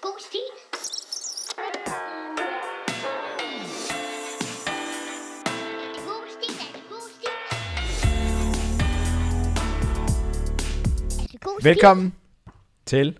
[0.00, 0.40] god stil.
[6.06, 6.54] God stil?
[11.40, 11.64] God stil?
[11.64, 12.14] Velkommen
[12.86, 13.18] til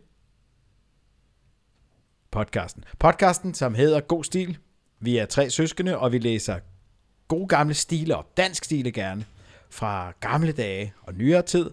[2.31, 2.85] podcasten.
[2.99, 4.59] Podcasten, som hedder God Stil.
[5.01, 6.59] Vi er tre søskende, og vi læser
[7.29, 8.37] gode gamle stile op.
[8.37, 9.25] Dansk stile gerne.
[9.71, 11.71] Fra gamle dage og nyere tid.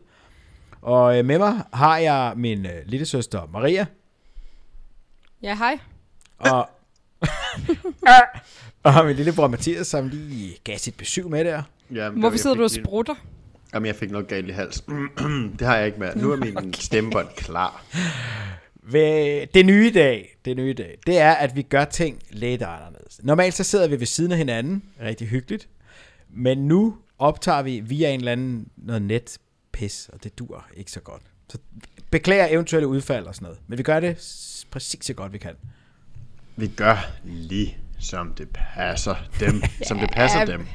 [0.81, 3.85] Og øh, med mig har jeg min øh, lille søster Maria.
[5.41, 5.79] Ja, hej.
[6.37, 6.69] Og,
[8.83, 11.63] og min lillebror Mathias, som lige gav sit besøg med der.
[11.91, 13.15] Jamen, Hvorfor jeg sidder du og sprutter?
[13.73, 15.07] Jamen, jeg fik noget galt i halsen.
[15.59, 16.17] det har jeg ikke mere.
[16.17, 16.71] Nu er min okay.
[16.73, 17.85] stemmebånd klar.
[18.83, 23.19] Ved det nye dag, det nye dag, det er, at vi gør ting lidt anderledes.
[23.23, 25.67] Normalt så sidder vi ved siden af hinanden, rigtig hyggeligt,
[26.29, 30.99] men nu optager vi via en eller anden noget netpis, og det dur ikke så
[30.99, 31.21] godt.
[31.49, 31.57] Så
[32.15, 34.15] beklager eventuelle udfald og sådan noget, men vi gør det
[34.71, 35.51] præcis så godt vi kan.
[36.55, 39.61] Vi gør lige som det passer dem.
[39.87, 40.45] som det passer Ja.
[40.45, 40.65] dem.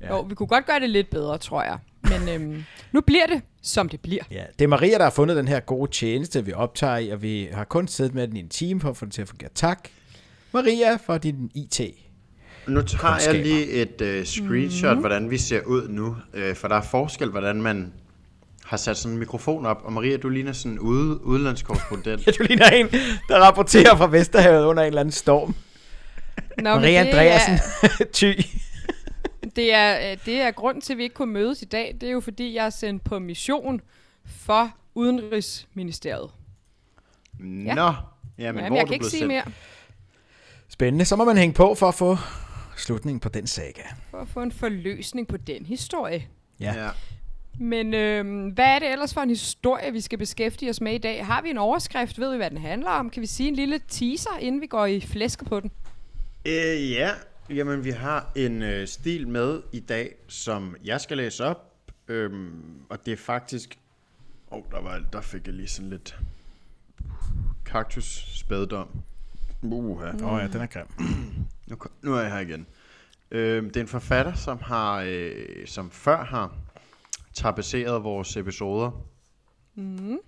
[0.00, 0.08] Ja.
[0.08, 1.78] Jo, vi kunne godt gøre det lidt bedre, tror jeg.
[2.02, 4.22] Men øhm, nu bliver det, som det bliver.
[4.30, 7.22] Ja, det er Maria, der har fundet den her gode tjeneste, vi optager i, og
[7.22, 9.28] vi har kun siddet med den i en time for at få den til at
[9.28, 9.50] fungere.
[9.54, 9.88] Tak,
[10.52, 11.80] Maria, for din IT.
[12.66, 15.00] Nu tager jeg lige et uh, screenshot, mm.
[15.00, 16.16] hvordan vi ser ud nu.
[16.34, 17.92] Uh, for der er forskel, hvordan man
[18.72, 19.80] har sat sådan en mikrofon op.
[19.84, 22.22] Og Maria, du ligner sådan en ude, udlandskorrespondent.
[22.26, 22.88] Ja, du ligner en,
[23.28, 25.54] der rapporterer fra Vesterhavet under en eller anden storm.
[26.58, 28.32] Nå, Maria Andreasen, Er, ty.
[29.56, 31.96] det, er, øh, det er grund til, at vi ikke kunne mødes i dag.
[32.00, 33.80] Det er jo, fordi jeg er sendt på mission
[34.26, 36.30] for Udenrigsministeriet.
[37.38, 37.74] Nå, Ja.
[37.74, 37.94] jamen,
[38.38, 39.28] Jamen, hvor jeg er du kan ikke blevet sige sendt?
[39.32, 39.44] mere.
[40.68, 41.04] Spændende.
[41.04, 42.16] Så må man hænge på for at få
[42.76, 43.82] slutningen på den saga.
[44.10, 46.26] For at få en forløsning på den historie.
[46.60, 46.74] Ja.
[46.84, 46.88] Ja.
[47.58, 50.98] Men øhm, hvad er det ellers for en historie, vi skal beskæftige os med i
[50.98, 51.26] dag?
[51.26, 52.18] Har vi en overskrift?
[52.18, 53.10] Ved vi, hvad den handler om?
[53.10, 55.70] Kan vi sige en lille teaser, inden vi går i flæske på den?
[56.46, 57.10] Øh, ja,
[57.50, 61.72] jamen vi har en øh, stil med i dag, som jeg skal læse op.
[62.08, 63.78] Øhm, og det er faktisk...
[64.50, 66.18] Åh, oh, der, var, der fik jeg lige sådan lidt
[67.64, 68.88] kaktus spæddom.
[69.62, 70.08] Uha.
[70.22, 70.86] Åh oh, ja, den er grim.
[71.66, 72.66] Nu, nu er jeg her igen.
[73.30, 76.56] Øhm, det er en forfatter, som har, øh, som før har
[77.34, 78.90] tapetseret vores episoder.
[79.74, 80.18] Mm.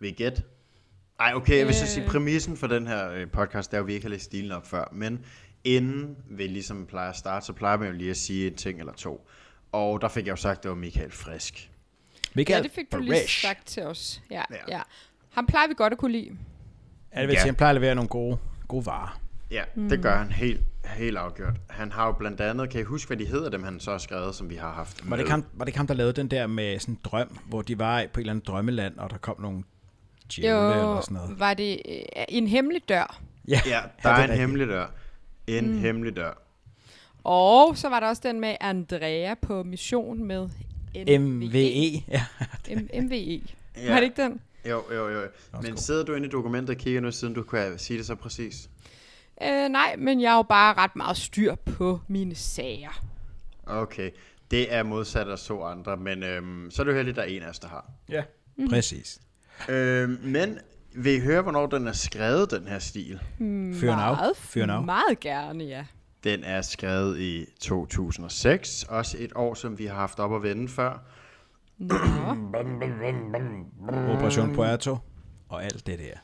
[0.00, 0.42] Vil I gætte?
[1.20, 2.10] Ej, okay, jeg vil så sige, Øh.
[2.10, 4.66] præmissen for den her øh, podcast, det er jo, vi ikke har læst stilen op
[4.66, 5.24] før, men
[5.64, 8.80] inden vi ligesom plejer at starte, så plejer man jo lige at sige en ting
[8.80, 9.28] eller to.
[9.72, 11.70] Og der fik jeg jo sagt, at det var Michael Frisk.
[12.34, 13.42] Michael Ja, det fik du lige Barish.
[13.42, 14.22] sagt til os.
[14.30, 14.56] Ja, Ja.
[14.76, 14.80] ja.
[15.30, 16.36] Ham plejer vi godt at kunne lide.
[17.14, 17.40] Ja, det vil Ja.
[17.40, 19.20] sige, han plejer at levere nogle gode, gode varer.
[19.50, 19.88] Ja, mm.
[19.88, 20.60] det gør han helt,
[20.96, 21.54] helt afgjort.
[21.68, 23.98] Han har jo blandt andet, kan I huske, hvad de hedder, dem han så har
[23.98, 26.46] skrevet, som vi har haft Var det, ham, var det ham, der lavede den der
[26.46, 29.40] med sådan en drøm, hvor de var på et eller andet drømmeland, og der kom
[29.40, 29.62] nogle
[30.36, 31.40] djævle eller sådan noget?
[31.40, 33.20] var det øh, en hemmelig dør.
[33.48, 34.40] Ja, Ja, der det er en rigtigt.
[34.40, 34.86] hemmelig dør.
[35.46, 35.78] En mm.
[35.78, 36.42] hemmelig dør.
[37.24, 40.48] Og så var der også den med Andrea på mission med
[41.18, 42.02] MVE.
[42.08, 42.24] Ja.
[42.68, 43.42] M- MVE.
[43.76, 43.88] Ja.
[43.88, 44.40] Var det ikke den?
[44.70, 45.20] Jo, jo, jo.
[45.62, 48.14] Men sidder du inde i dokumentet og kigger nu, siden du kan sige det så
[48.14, 48.70] præcis?
[49.42, 53.02] Øh, nej, men jeg har jo bare ret meget styr på mine sager.
[53.66, 54.10] Okay.
[54.50, 57.32] Det er modsat os to andre, men øhm, så er det jo heldigt, at der
[57.32, 57.90] er en af os, der har.
[58.08, 58.22] ja,
[58.70, 59.20] præcis.
[59.68, 60.58] Øhm, men
[60.94, 63.20] vil I høre, hvornår den er skrevet, den her stil?
[63.38, 63.96] Fyr en af.
[63.96, 64.82] Meget, Fyr af.
[64.84, 65.84] meget gerne, ja.
[66.24, 70.68] Den er skrevet i 2006, også et år, som vi har haft op at vende
[70.68, 71.02] før.
[71.78, 71.94] Nå.
[74.12, 74.96] Operation Puerto
[75.48, 76.14] og alt det der.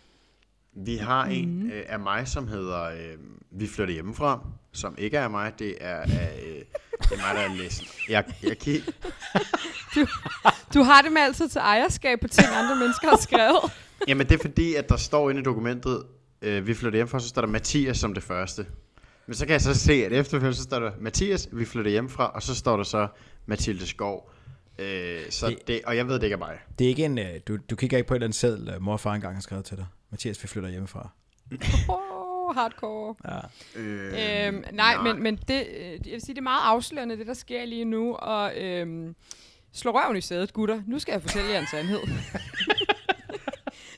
[0.77, 3.17] Vi har en øh, af mig, som hedder øh,
[3.51, 7.55] Vi flytter hjemmefra, som ikke er mig, det er, øh, det er mig, der er
[7.55, 7.87] læsen.
[8.09, 8.83] Jeg, jeg kig,
[10.75, 13.73] Du har det med altid til ejerskab på ting, andre mennesker har skrevet.
[14.09, 16.03] Jamen det er fordi, at der står inde i dokumentet,
[16.43, 18.67] øh, vi flytter hjem for, så står der Mathias som det første.
[19.27, 22.09] Men så kan jeg så se, at efterfølgende så står der Mathias, vi flytter hjem
[22.09, 23.09] fra, og så står der så
[23.47, 24.31] Mathilde Skov.
[24.79, 26.59] Øh, så Det- det, og jeg ved, det ikke er mig.
[26.79, 28.83] Det er ikke en, øh, du, du kigger ikke på et eller andet seddel, øh,
[28.83, 29.87] mor og far engang har skrevet til dig.
[30.15, 31.09] Mathias, vi flytter hjemmefra.
[31.89, 33.15] Oh, hardcore.
[33.25, 33.39] Ja.
[33.81, 37.17] Øh, Øhm, nej, nej, men, men det, øh, jeg vil sige, det er meget afslørende,
[37.19, 39.15] det der sker lige nu, og øhm,
[39.73, 40.83] slå røven i sædet, gutter.
[40.87, 41.99] Nu skal jeg fortælle jer en sandhed.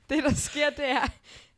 [0.10, 1.08] det, der sker, det er,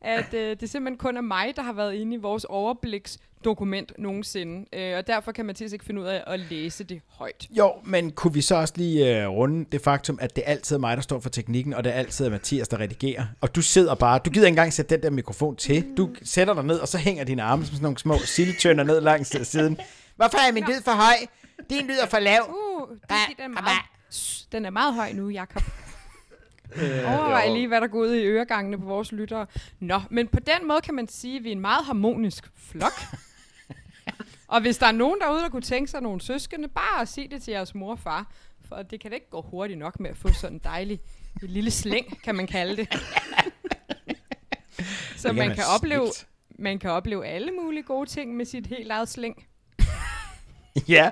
[0.00, 4.64] at øh, det simpelthen kun er mig, der har været inde i vores overbliksdokument nogensinde,
[4.72, 7.46] øh, og derfor kan Mathias ikke finde ud af at læse det højt.
[7.50, 10.80] Jo, men kunne vi så også lige uh, runde det faktum, at det altid er
[10.80, 13.26] mig, der står for teknikken, og det er altid Mathias, der redigerer.
[13.40, 15.86] Og du sidder bare, du gider ikke engang sætte den der mikrofon til.
[15.96, 19.00] Du sætter dig ned, og så hænger dine arme som sådan nogle små sildtønder ned
[19.00, 19.78] langs siden.
[20.16, 21.14] Hvorfor er min lyd for høj?
[21.70, 22.42] Din lyd er for lav.
[22.48, 23.44] Uh, det, Hva?
[23.44, 23.78] den, er meget,
[24.52, 25.62] den er meget høj nu, Jakob.
[26.76, 27.54] Overvej jo.
[27.54, 29.46] lige, hvad der går ud i øregangene på vores lyttere.
[29.80, 32.92] Nå, men på den måde kan man sige, at vi er en meget harmonisk flok.
[34.48, 37.42] og hvis der er nogen derude, der kunne tænke sig nogle søskende, bare sig det
[37.42, 38.32] til jeres mor og far.
[38.68, 41.00] For det kan da ikke gå hurtigt nok med at få sådan en dejlig
[41.42, 42.88] en lille slæng, kan man kalde det.
[45.16, 46.06] Så Det man kan, opleve,
[46.58, 49.46] man kan opleve alle mulige gode ting med sit helt eget slæng.
[50.88, 51.10] Ja,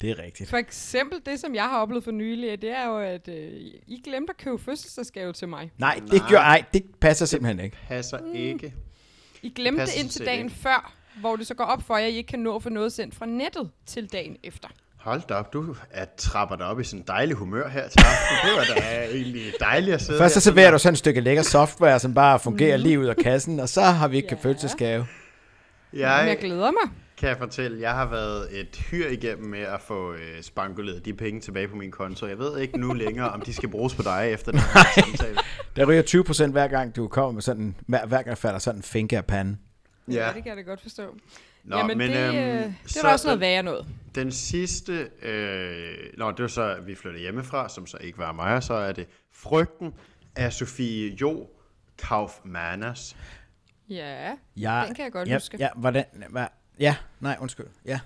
[0.00, 0.50] det er rigtigt.
[0.50, 3.34] For eksempel det, som jeg har oplevet for nylig, det er jo, at øh,
[3.86, 5.70] I glemte at købe fødselsdagsgave til mig.
[5.78, 6.30] Nej, det Nej.
[6.30, 7.76] gør ej, det passer simpelthen ikke.
[7.88, 8.74] Passer ikke.
[9.42, 10.56] I glemte det indtil dagen ikke.
[10.56, 12.68] før, hvor det så går op for jer, at I ikke kan nå at få
[12.68, 14.68] noget sendt fra nettet til dagen efter.
[14.96, 17.98] Hold da op, du er, trapper dig op i sådan en dejlig humør her til
[18.00, 18.48] aften.
[18.50, 21.42] Det var da egentlig dejligt at sidde Først så serverer du sådan et stykke lækker
[21.42, 24.36] software, som bare fungerer lige ud af kassen, og så har vi ikke Ja.
[24.36, 24.42] ja.
[24.48, 25.06] fødselsgave.
[25.92, 26.92] Jeg Jeg glæder mig.
[27.20, 31.14] Kan jeg fortælle, jeg har været et hyr igennem med at få øh, spankuleret de
[31.14, 32.26] penge tilbage på min konto.
[32.26, 35.38] Jeg ved ikke nu længere, om de skal bruges på dig efter den her samtale.
[35.76, 38.78] Der ryger 20 procent hver gang, du kommer med sådan, hver, hver gang falder sådan
[38.78, 39.60] en finke af panden.
[40.08, 40.14] Ja.
[40.14, 41.16] ja, det kan jeg da godt forstå.
[41.64, 43.86] Nå, Jamen, men, det, øh, øhm, det så er da også noget værre noget.
[44.14, 48.32] Den sidste, øh, nå, det var så, at vi flyttede hjemmefra, som så ikke var
[48.32, 49.94] mig, og så er det Frygten
[50.36, 51.48] af Sofie Jo
[51.98, 53.16] Kaufmanners.
[53.88, 55.56] Ja, Ja, den kan jeg godt ja, huske.
[55.60, 56.46] Ja, hvordan, hvad,
[56.80, 57.66] ja, nej, undskyld.
[57.84, 58.00] Ja.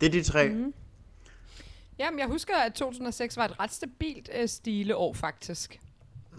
[0.00, 0.48] Det er de tre.
[0.48, 0.74] Mhm.
[1.98, 5.80] Jamen, jeg husker, at 2006 var et ret stabilt øh, stileår, faktisk.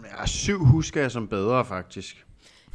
[0.04, 2.24] Ja, syv husker jeg som bedre, faktisk.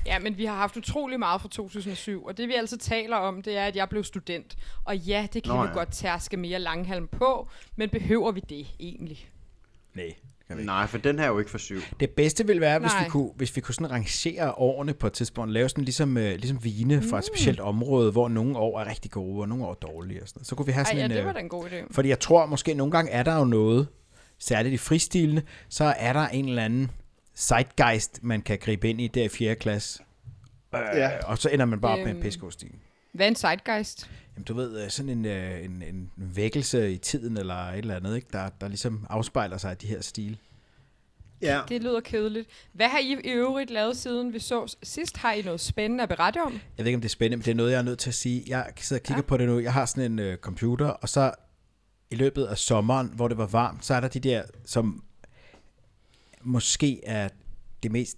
[0.05, 3.41] Ja, men vi har haft utrolig meget fra 2007, og det vi altid taler om,
[3.41, 4.57] det er, at jeg blev student.
[4.85, 5.73] Og ja, det kan Nå, vi ja.
[5.73, 9.29] godt tærske mere langhalm på, men behøver vi det egentlig?
[9.94, 10.15] Nej,
[10.55, 10.65] vi ikke.
[10.65, 11.79] Nej, for den her er jo ikke for syv.
[12.00, 13.03] Det bedste ville være, hvis Nej.
[13.03, 16.35] vi, kunne, hvis vi kunne sådan rangere årene på et tidspunkt, lave sådan ligesom, øh,
[16.35, 17.19] ligesom vine fra Mm.
[17.19, 20.21] et specielt område, hvor nogle år er rigtig gode, og nogle år er dårlige.
[20.21, 20.47] Og sådan noget.
[20.47, 21.11] Så kunne vi have Ej, sådan ja, en...
[21.11, 21.88] det øh, var da en god idé.
[21.91, 23.88] Fordi jeg tror måske, nogle gange er der jo noget,
[24.39, 26.91] særligt i fristilene, så er der en eller anden
[27.38, 29.55] zeitgeist, man kan gribe ind i der i 4.
[29.55, 30.03] klasse.
[30.73, 31.09] Ja.
[31.25, 32.21] Og så ender man bare op med en Øhm.
[32.21, 32.51] pissegod
[33.13, 34.09] Hvad er en zeitgeist?
[34.35, 37.95] Jamen, du ved, øh, sådan en, øh, en, en vækkelse i tiden, eller et eller
[37.95, 38.27] andet, ikke?
[38.33, 40.38] Der, der ligesom afspejler sig i de her stil.
[41.41, 41.62] Ja.
[41.69, 42.50] Det lyder kedeligt.
[42.74, 45.18] Hvad har I i øvrigt lavet, siden vi så sidst?
[45.18, 46.51] Har I noget spændende at berette om?
[46.51, 48.09] Jeg ved ikke, om det er spændende, men det er noget, jeg er nødt til
[48.09, 48.44] at sige.
[48.47, 49.27] Jeg sidder og kigger ja.
[49.27, 49.59] på det nu.
[49.59, 51.31] Jeg har sådan en øh, computer, og så
[52.12, 55.03] i løbet af sommeren, hvor det var varmt, så er der de der, som
[56.41, 57.29] måske er
[57.83, 58.18] det mest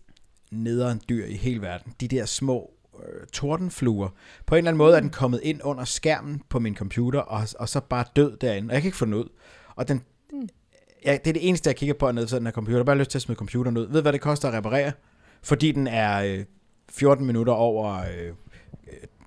[0.51, 1.93] nederen dyr i hele verden.
[1.99, 4.09] De der små øh, tordenfluer.
[4.45, 7.47] På en eller anden måde er den kommet ind under skærmen på min computer, og,
[7.59, 8.69] og så bare død derinde.
[8.69, 9.29] Og jeg kan ikke få den ud.
[9.75, 10.03] Og den,
[11.05, 12.77] ja, det er det eneste, jeg kigger på nede på den her computer.
[12.77, 13.87] Jeg har bare lyst til at smide computeren ud.
[13.87, 14.91] Ved hvad det koster at reparere?
[15.43, 16.45] Fordi den er øh,
[16.89, 18.33] 14 minutter over øh,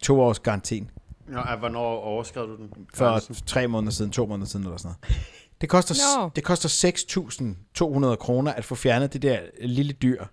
[0.03, 0.91] to års garantien.
[1.29, 2.71] Nå, ja, hvornår overskred du den?
[2.95, 5.29] For tre måneder siden, to måneder siden eller sådan noget.
[5.61, 6.31] Det koster, Nå.
[6.37, 6.69] det koster
[8.11, 10.25] 6.200 kroner at få fjernet det der lille dyr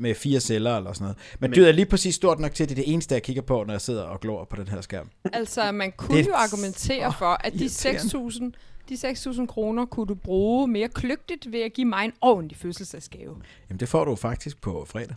[0.00, 1.16] med fire celler eller sådan noget.
[1.40, 3.22] Men, Men- dyret er lige præcis stort nok til, at det er det eneste, jeg
[3.22, 5.10] kigger på, når jeg sidder og glor på den her skærm.
[5.32, 8.00] Altså, man kunne Det- jo argumentere for, at de irriterende.
[8.00, 8.52] 6.000
[8.88, 13.36] de 6.000 kroner kunne du bruge mere kløgtigt ved at give mig en ordentlig fødselsdagsgave.
[13.68, 15.16] Jamen, det får du faktisk på fredag.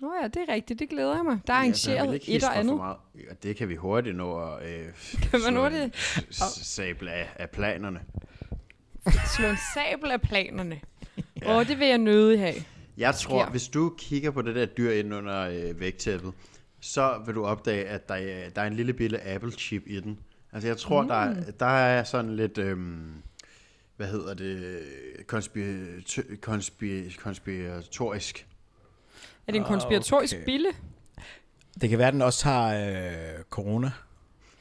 [0.00, 0.78] Nå ja, det er rigtigt.
[0.78, 1.38] Det glæder jeg mig.
[1.46, 2.76] Der er Ja, arrangeret ikke et og andet.
[2.76, 2.96] meget.
[3.14, 4.86] Ja, det kan vi hurtigt nå at øh,
[5.30, 5.92] Kan man
[6.32, 8.00] s- Sable af, af planerne.
[9.36, 10.80] Slå en sabel af planerne.
[11.46, 12.54] Åh, oh, det vil jeg nødig have.
[12.96, 13.50] Jeg tror, sker.
[13.50, 16.32] hvis du kigger på det der dyr ind under øh, vægtæppet,
[16.80, 20.00] så vil du opdage, at der er, der er en lille bitte Apple chip i
[20.00, 20.18] den.
[20.52, 21.08] Altså jeg tror, mm.
[21.08, 23.12] der, er- der er sådan lidt, øhm,
[23.96, 24.78] hvad hedder det,
[25.32, 28.46] konspir- konspir- konspiratorisk.
[29.46, 30.44] Er det en konspiratorisk Okay.
[30.44, 30.68] bille?
[31.80, 33.90] Det kan være, at den også har øh, corona.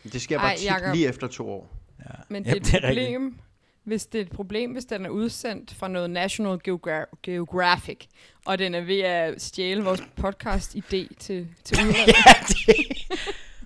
[0.03, 0.95] Det sker bare Ej, tit Jacob.
[0.95, 1.77] lige efter to år.
[1.99, 2.05] Ja.
[2.29, 3.37] Men det er et problem,
[3.83, 7.99] hvis det er et problem, hvis den er udsendt fra noget National Geogra- Geographic,
[8.45, 12.07] og den er ved at stjæle vores podcast-idé til, til udlandet.
[12.07, 12.75] ja, det,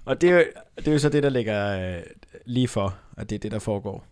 [0.06, 0.44] og det er, jo,
[0.78, 2.04] det er jo så det, der ligger øh,
[2.46, 4.06] lige for, at det er det, der foregår.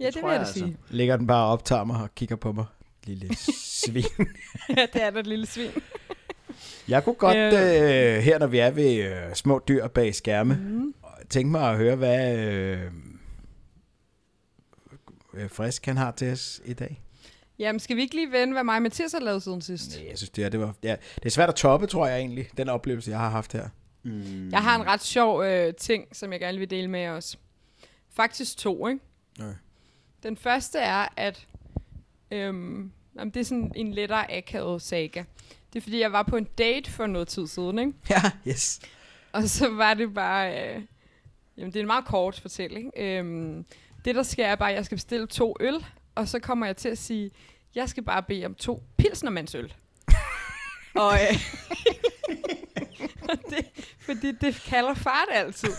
[0.00, 0.54] ja, det tror vil jeg jeg altså.
[0.54, 0.76] sige.
[0.90, 2.64] Ligger den bare og optager mig og kigger på mig.
[3.04, 3.36] Lille
[3.84, 4.04] svin.
[4.76, 5.70] Ja, det er da et lille svin.
[6.88, 7.52] Jeg kunne godt, Øh.
[8.16, 10.94] øh, her når vi er ved øh, små dyr bag skærme, Mm.
[11.30, 12.78] tænke mig at høre, hvad øh,
[15.34, 17.02] øh, Frisk han har til os i dag.
[17.58, 19.96] Jamen, skal vi ikke lige vende, hvad mig og Mathias har lavet siden sidst?
[19.96, 22.18] Nej, jeg synes, det, er, det, var, ja, det er svært at toppe, tror jeg
[22.18, 23.68] egentlig, den oplevelse, jeg har haft her.
[24.02, 24.50] Mm.
[24.50, 27.38] Jeg har en ret sjov øh, ting, som jeg gerne vil dele med os.
[28.10, 29.00] Faktisk to, ikke?
[29.38, 29.44] Ja.
[30.22, 31.46] Den første er, at
[32.30, 35.24] øhm, jamen, det er sådan en lettere akavet saga.
[35.72, 37.92] Det er, fordi jeg var på en date for noget tid siden, ikke?
[38.10, 38.80] Ja, yes.
[39.32, 40.74] Og så var det bare...
[40.76, 40.82] Øh,
[41.56, 42.92] jamen, det er en meget kort fortælling.
[42.96, 43.64] Øhm,
[44.04, 46.76] det, der sker, er bare, at jeg skal bestille to øl, og så kommer jeg
[46.76, 47.30] til at sige,
[47.74, 49.74] jeg skal bare bede om to pilsnermandsøl.
[50.94, 51.40] og, øh,
[53.28, 53.66] og det,
[53.98, 55.72] fordi det kalder far det altid.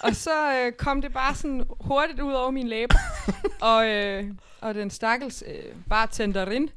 [0.00, 2.98] Og så øh, kom det bare sådan hurtigt ud over mine læber.
[3.60, 4.24] og, øh,
[4.60, 6.70] og den stakkels øh, bartenderin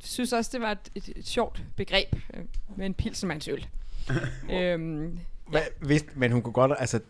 [0.00, 2.44] synes også, det var et, et, et sjovt begreb øh,
[2.76, 3.66] med en pilsnermandsøl.
[4.52, 7.00] øhm, Hvad, vidste, men hun kunne godt, altså,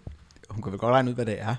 [0.51, 1.57] hun kunne vel godt regne ud, hvad det er.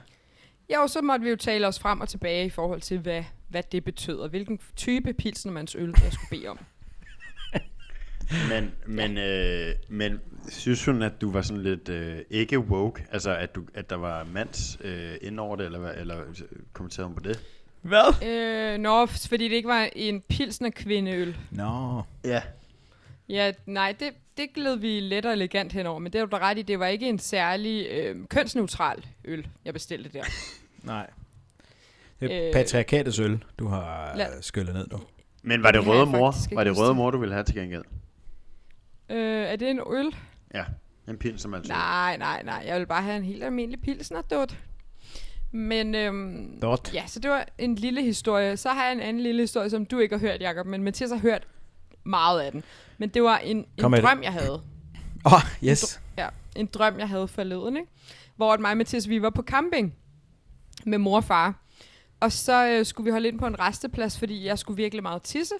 [0.69, 3.23] Ja, og så måtte vi jo tale os frem og tilbage i forhold til, hvad,
[3.47, 6.59] hvad det betød, og hvilken type pilsnermands øl, jeg skulle bede om.
[8.49, 10.19] Men, men, øh, men
[10.49, 13.05] synes hun, at du var sådan lidt øh, ikke woke?
[13.11, 16.23] Altså, at, du, at der var mands øh, ind over det, eller, hvad- eller
[16.73, 17.39] kommenterede hun på det?
[17.81, 18.25] Hvad?
[18.27, 21.37] Øh, nå, fordi det ikke var en pilsner kvindeøl.
[21.51, 22.01] Nå.
[22.23, 22.41] Ja.
[23.29, 26.41] Ja, nej, det, det gled vi let og elegant henover, men det er du da
[26.41, 30.23] ret i, det var ikke en særlig øh, kønsneutral øl, jeg bestilte der.
[30.83, 31.09] Nej.
[32.19, 34.41] Det er Øh, øh, patriarkatets øl, du har lad- lad...
[34.41, 34.99] skyllet ned nu.
[35.43, 36.55] Men var det Det røde mor?
[36.55, 37.83] Var det røde mor, du ville have til gengæld?
[39.09, 40.15] Øh, er det en øl?
[40.53, 40.63] Ja,
[41.07, 41.75] en pil, som man siger.
[41.75, 44.57] Nej, nej, nej, jeg vil bare have en helt almindelig pilsner, dut.
[45.51, 46.93] Men øhm, Dot.
[46.93, 48.57] ja, så det var en lille historie.
[48.57, 51.09] Så har jeg en anden lille historie, som du ikke har hørt, Jacob, men Mathias
[51.11, 51.47] har hørt
[52.07, 52.63] meget af den.
[52.97, 54.07] Men det var en, en Kom med det.
[54.07, 54.61] drøm, jeg havde.
[55.25, 56.01] Åh, oh, yes.
[56.17, 57.89] Ja, en drøm, jeg havde forleden, ikke?
[58.35, 59.95] Hvor at mig og Mathias, vi var på camping
[60.85, 61.63] med mor og far.
[62.19, 65.21] Og så øh, skulle vi holde ind på en resteplads, fordi jeg skulle virkelig meget
[65.21, 65.55] tisse.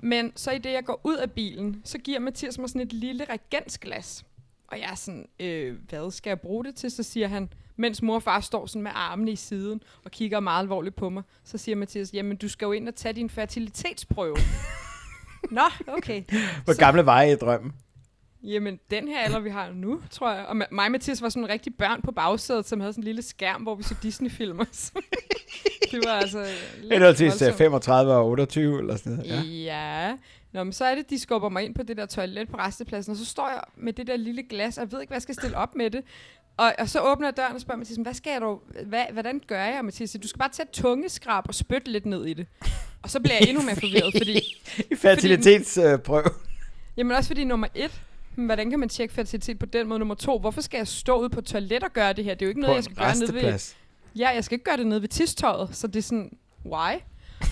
[0.00, 2.92] Men så i det, jeg går ud af bilen, så giver Mathias mig sådan et
[2.92, 4.24] lille reagensglas.
[4.68, 6.90] Og jeg er sådan, øh, hvad skal jeg bruge det til?
[6.90, 10.40] Så siger han, mens mor og far står sådan med armene i siden og kigger
[10.40, 13.30] meget alvorligt på mig, så siger Mathias, jamen du skal jo ind og tage din
[13.30, 14.36] fertilitetsprøve.
[15.50, 16.22] Nå, okay.
[16.64, 17.72] Hvor gamle var I i drømmen?
[18.42, 20.46] Jamen, den her alder, vi har nu, tror jeg.
[20.46, 23.04] Og mig og Mathias var sådan en rigtig børn på bagsædet, som havde sådan en
[23.04, 24.64] lille skærm, hvor vi så Disney-filmer.
[24.72, 24.92] Så
[25.90, 26.46] det var altså...
[27.48, 27.58] voldsomt.
[27.58, 29.28] 35 og 28 eller sådan noget.
[29.30, 29.42] Ja.
[29.42, 30.16] Ja.
[30.52, 33.10] Nå, men så er det, de skubber mig ind på det der toilet på restepladsen,
[33.10, 35.22] og så står jeg med det der lille glas, og jeg ved ikke, hvad jeg
[35.22, 36.02] skal stille op med det.
[36.58, 39.40] Og, og så åbner jeg døren og spørger Mathias, hvad skal jeg dog, hvad, hvordan
[39.46, 39.84] gør jeg?
[39.90, 42.46] Siger, du skal bare tage tungeskrab og spytte lidt ned i det.
[43.02, 44.38] Og så bliver jeg endnu mere forvirret, fordi
[44.90, 46.30] I fertilitetsprøve.
[46.96, 48.02] Jamen også fordi nummer et,
[48.34, 49.98] hmm, hvordan kan man tjekke fertilitet på den måde?
[49.98, 52.34] Nummer to, hvorfor skal jeg stå ude på toilet og gøre det her?
[52.34, 53.74] Det er jo ikke noget, jeg skal gøre nede ved...
[54.16, 56.30] Ja, jeg skal ikke gøre det nede ved tistøjet, så det er sådan,
[56.66, 56.94] why?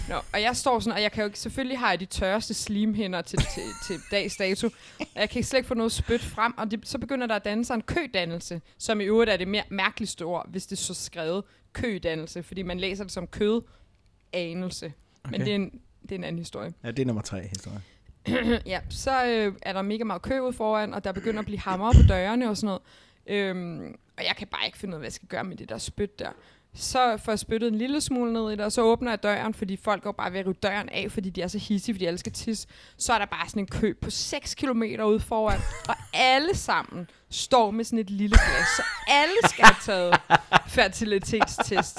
[0.09, 2.55] Nå, og jeg står sådan, og jeg kan jo ikke, selvfølgelig har jeg de tørreste
[2.55, 4.67] slimhinder til, til, til dags dato,
[4.99, 7.45] og jeg kan slet ikke få noget spyt frem, og det, så begynder der at
[7.45, 10.83] danne sig en kødannelse, som i øvrigt er det mere mærkeligste ord, hvis det er
[10.83, 14.93] så skrevet kødannelse, fordi man læser det som kødanelse.
[15.25, 15.39] Okay.
[15.39, 16.73] Men det er, en, det er en anden historie.
[16.85, 17.81] Ja, det er nummer tre historie.
[18.67, 21.59] Ja, så øh, er der mega meget kø ud foran, og der begynder at blive
[21.59, 22.83] hammer på dørene og sådan noget.
[23.27, 25.69] Øhm, og jeg kan bare ikke finde ud af, hvad jeg skal gøre med det
[25.69, 26.31] der spyt der.
[26.77, 29.55] Så får jeg spyttet en lille smule ned i det, og så åbner jeg døren,
[29.55, 32.05] fordi folk går bare ved at rive døren af, fordi de er så hissige, fordi
[32.07, 32.69] alle skal tisse.
[32.97, 37.11] Så er der bare sådan en kø på 6 km ude foran, og alle sammen
[37.31, 40.15] står med sådan et lille glas, så alle skal have taget
[40.77, 41.99] fertilitetstest.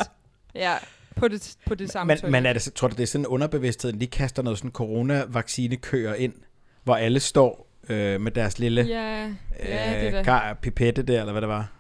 [0.56, 0.74] Ja,
[1.16, 4.02] på det, på det samme Men, men er det, tror du, det er sådan underbevidstheden,
[4.02, 6.34] de kaster noget sådan coronavaccinekøer ind,
[6.84, 9.34] hvor alle står øh, med deres lille Ja,
[9.66, 11.77] ja, det øh, kar, pipette der, eller hvad det var?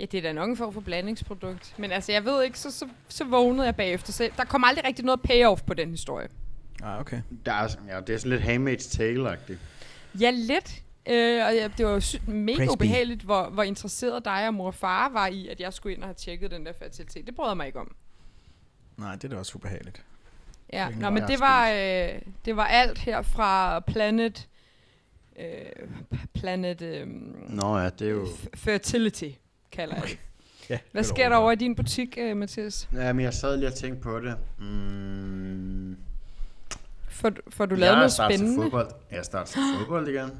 [0.00, 1.74] Ja, det er da nok en form for blandingsprodukt.
[1.78, 4.12] Men altså, jeg ved ikke, så, så, så vågnede jeg bagefter.
[4.12, 6.28] Så der kom aldrig rigtig noget payoff på den historie.
[6.82, 7.22] Ah, okay.
[7.46, 9.58] Der er, sådan- ja, det er sådan lidt Handmaid's Tale-agtigt.
[10.20, 10.82] Ja, lidt.
[11.08, 12.72] Øh, og ja, det var jo sy- mega Praise be.
[12.72, 16.02] ubehageligt, hvor, hvor interesseret dig og mor og far var i, at jeg skulle ind
[16.02, 17.26] og have tjekket den der fertilitet.
[17.26, 17.94] Det brød jeg mig ikke om.
[18.96, 20.04] Nej, det er da også ubehageligt.
[20.72, 22.08] Ja, Det Nå, men det var, øh,
[22.44, 24.48] det var alt her fra Planet...
[25.38, 25.46] Øh,
[26.34, 27.06] Planet øh,
[27.48, 28.24] Nå ja, det er jo...
[28.24, 29.28] f- Fertility,
[29.72, 30.18] kalder jeg det.
[30.70, 32.88] Ja, Hvad er sker der over i din butik, øh, Mathias?
[32.92, 34.36] Ja, men jeg sad lige og tænkte på det.
[34.58, 35.96] Mm,
[37.08, 38.62] Får, du- får du jeg lavet noget spændende?
[38.62, 38.90] fodbold.
[39.10, 40.30] Jeg startede til fodbold igen.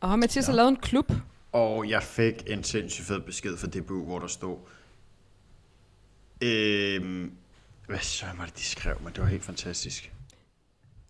[0.00, 1.12] Og Mathias har lavet en klub.
[1.52, 4.56] Og jeg fik en sindssygt fed besked fra DBU, hvor der stod...
[6.40, 7.32] Øhm,
[7.86, 8.96] hvad så var det, de skrev?
[9.02, 10.12] Men det var helt fantastisk.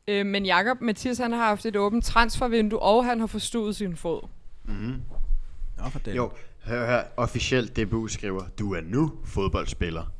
[0.09, 3.97] Øh, men Jakob, Mathias han har haft et åbent transfervindue, og han har forstået sin
[3.97, 4.29] fod.
[4.65, 5.03] Mm-hmm.
[5.79, 6.17] Nå, for det.
[6.17, 6.33] Jo,
[6.67, 7.05] hør her.
[7.17, 10.13] Officielt DBU skriver, du er nu fodboldspiller.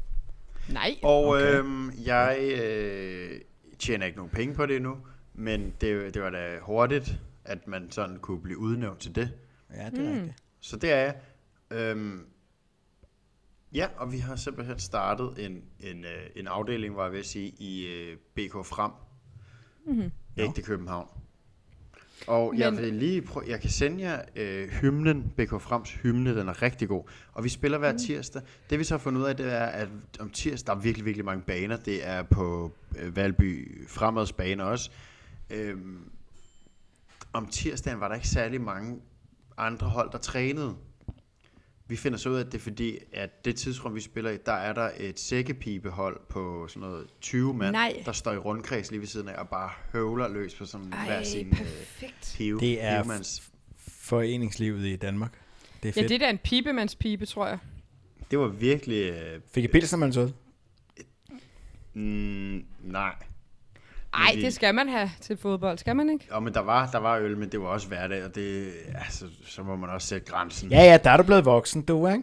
[0.73, 0.97] Nej.
[1.03, 1.59] Og Okay.
[1.59, 3.41] øhm, jeg øh,
[3.79, 4.97] tjener ikke nogen penge på det endnu,
[5.35, 9.31] men det, det var da hurtigt, at man sådan kunne blive udnævnt til det.
[9.75, 10.17] Ja, det er Mm.
[10.17, 10.35] rigtigt.
[10.61, 11.15] Så det er jeg.
[11.71, 12.27] Øhm,
[13.75, 17.27] ja, og vi har simpelthen startet en, en, øh, en afdeling, var jeg ved at
[17.27, 18.91] sige, i øh, BK Frem,
[19.87, 20.11] Mm-hmm.
[20.37, 21.09] ægte København.
[22.27, 22.61] Og Men...
[22.61, 26.63] jeg vil lige prøve, jeg kan sende jer øh, hymnen, BK Frems hymne, den er
[26.63, 27.05] rigtig god.
[27.33, 28.43] Og vi spiller hver tirsdag.
[28.71, 29.89] Det vi så har fundet ud af, det er, at
[30.21, 31.77] om tirsdag, der er virkelig, virkelig mange baner.
[31.77, 34.91] Det er på øh, Valby Fremads bane også.
[35.51, 36.11] Øhm,
[37.33, 39.01] om tirsdagen var der ikke særlig mange
[39.57, 40.75] andre hold, der trænede.
[41.89, 44.37] Vi finder så ud af, at det er fordi, at det tidsrum, vi spiller i,
[44.47, 48.03] der er der et sækkepibehold på sådan noget 20 mand, Nej.
[48.07, 51.07] der står i rundkreds lige ved siden af og bare høvler løs på sådan Ej,
[51.07, 52.35] hver sin øh, perfekt.
[52.37, 52.61] pive.
[52.61, 53.51] Det er pivemands-
[53.89, 55.33] Foreningslivet i Danmark.
[55.83, 56.09] Det er Ja, fedt.
[56.09, 57.59] det er da en pibemands-pibe, tror jeg.
[58.31, 59.11] Det var virkelig...
[59.13, 60.31] Øh, Fik I pilsner, man så?
[61.95, 63.15] mm, nej.
[64.15, 66.27] Ej, vi- det skal man have til fodbold, skal man ikke?
[66.35, 68.73] Jo, men der var, der var øl, men det var også hverdag, og det,
[69.05, 70.71] altså, så må man også sætte grænsen.
[70.71, 72.23] Ja, ja, der er du blevet voksen, du, ikke?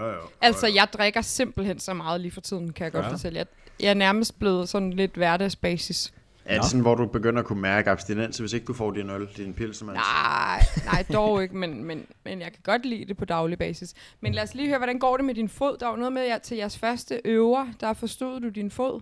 [0.00, 0.18] Jo, jo.
[0.40, 3.10] Altså, jeg drikker simpelthen så meget lige for tiden, kan jeg godt Ja.
[3.12, 3.38] fortælle.
[3.38, 3.46] Jeg,
[3.80, 6.12] jeg er nærmest blevet sådan lidt hverdagsbasis.
[6.44, 9.10] Er det sådan, hvor du begynder at kunne mærke abstinens, hvis ikke du får din
[9.10, 9.96] øl, din pilsemand?
[9.96, 13.94] Nej, nej, dog ikke, men, men, men jeg kan godt lide det på daglig basis.
[14.20, 15.76] Men lad os lige høre, hvordan går det med din fod?
[15.80, 19.00] Der var noget med jer til jeres første øver, der forstod du din fod.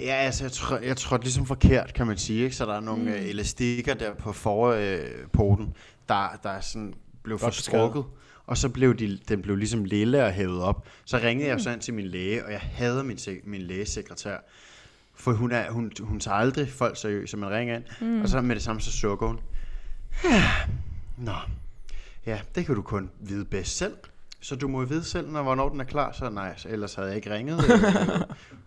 [0.00, 2.44] Ja, altså, jeg tror, jeg tror ligesom forkert, kan man sige.
[2.44, 2.56] Ikke?
[2.56, 3.08] Så der er nogle mm.
[3.08, 5.76] elastikker der på forpoten,
[6.08, 8.04] der, der er sådan, blev Godt forstrukket.
[8.46, 10.88] Og så blev de, den blev ligesom lille og hævet op.
[11.04, 14.36] Så ringede jeg så ind til min læge, og jeg havde min, min lægesekretær.
[15.14, 17.84] For hun, er, hun, hun tager aldrig folk seriøst, så man ringer ind.
[18.00, 18.22] Mm.
[18.22, 19.40] Og så med det samme, så sukker hun.
[21.26, 21.34] Nå,
[22.26, 23.96] ja, det kan du kun vide bedst selv.
[24.40, 26.12] Så du må jo vide selv, når, hvornår den er klar.
[26.12, 27.60] Så nej, ellers havde jeg ikke ringet.
[27.64, 28.20] Øh,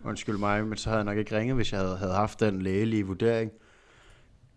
[0.10, 2.62] undskyld mig, men så havde jeg nok ikke ringet, hvis jeg havde, havde haft den
[2.62, 3.52] lægelige vurdering.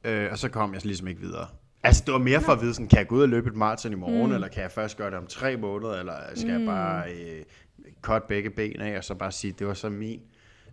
[0.04, 1.46] Øh, og så kom jeg ligesom ikke videre.
[1.82, 3.56] Altså, det var mere for at vide, sådan, kan jeg gå ud og løbe et
[3.56, 4.34] maraton i morgen, mm.
[4.34, 6.58] eller kan jeg først gøre det om tre måneder, eller skal mm.
[6.58, 7.44] jeg bare øh,
[8.02, 10.20] cut begge ben af, og så bare sige, det var så min,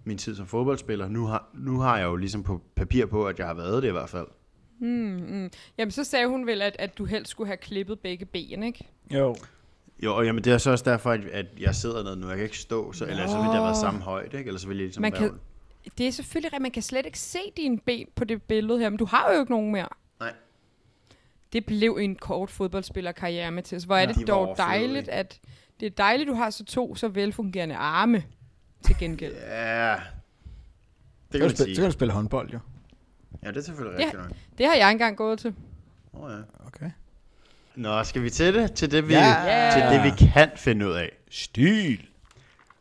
[0.03, 1.08] min tid som fodboldspiller.
[1.08, 3.89] Nu har, nu har jeg jo ligesom på papir på, at jeg har været det
[3.89, 4.27] i hvert fald.
[5.77, 8.88] Jamen, så sagde hun vel, at, at du helst skulle have klippet begge ben, ikke?
[9.13, 9.36] Jo.
[10.03, 12.27] Jo, og jamen, det er så også derfor, at, at jeg sidder ned nu.
[12.27, 14.48] Jeg kan ikke stå, så, eller så ville det have været samme højde, ikke?
[14.48, 15.22] Eller så ville jeg ligesom Man være...
[15.22, 15.39] kan,
[15.98, 18.89] det er selvfølgelig rigtigt, man kan slet ikke se dine ben på det billede her,
[18.89, 19.88] men du har jo ikke nogen mere.
[20.20, 20.34] Nej.
[21.53, 23.84] Det blev en kort fodboldspillerkarriere, Mathias.
[23.84, 25.40] Hvor er De det var dog dejligt, at
[25.79, 28.24] det er dejligt, du har så to så velfungerende arme
[28.85, 29.33] til gengæld.
[29.48, 29.96] Ja,
[31.31, 31.75] det kan du spille, så sige.
[31.75, 32.59] kan du spille håndbold, jo.
[33.44, 34.05] Ja, det er selvfølgelig Ja.
[34.05, 34.31] rigtigt nok.
[34.57, 35.55] Det har jeg engang gået til.
[36.14, 36.38] Oh, ja.
[36.68, 36.92] Okay.
[37.79, 38.74] Nå, skal vi til det?
[38.74, 39.70] Til det, vi, Ja.
[39.74, 41.09] til det, vi kan finde ud af.
[41.31, 42.05] Stil.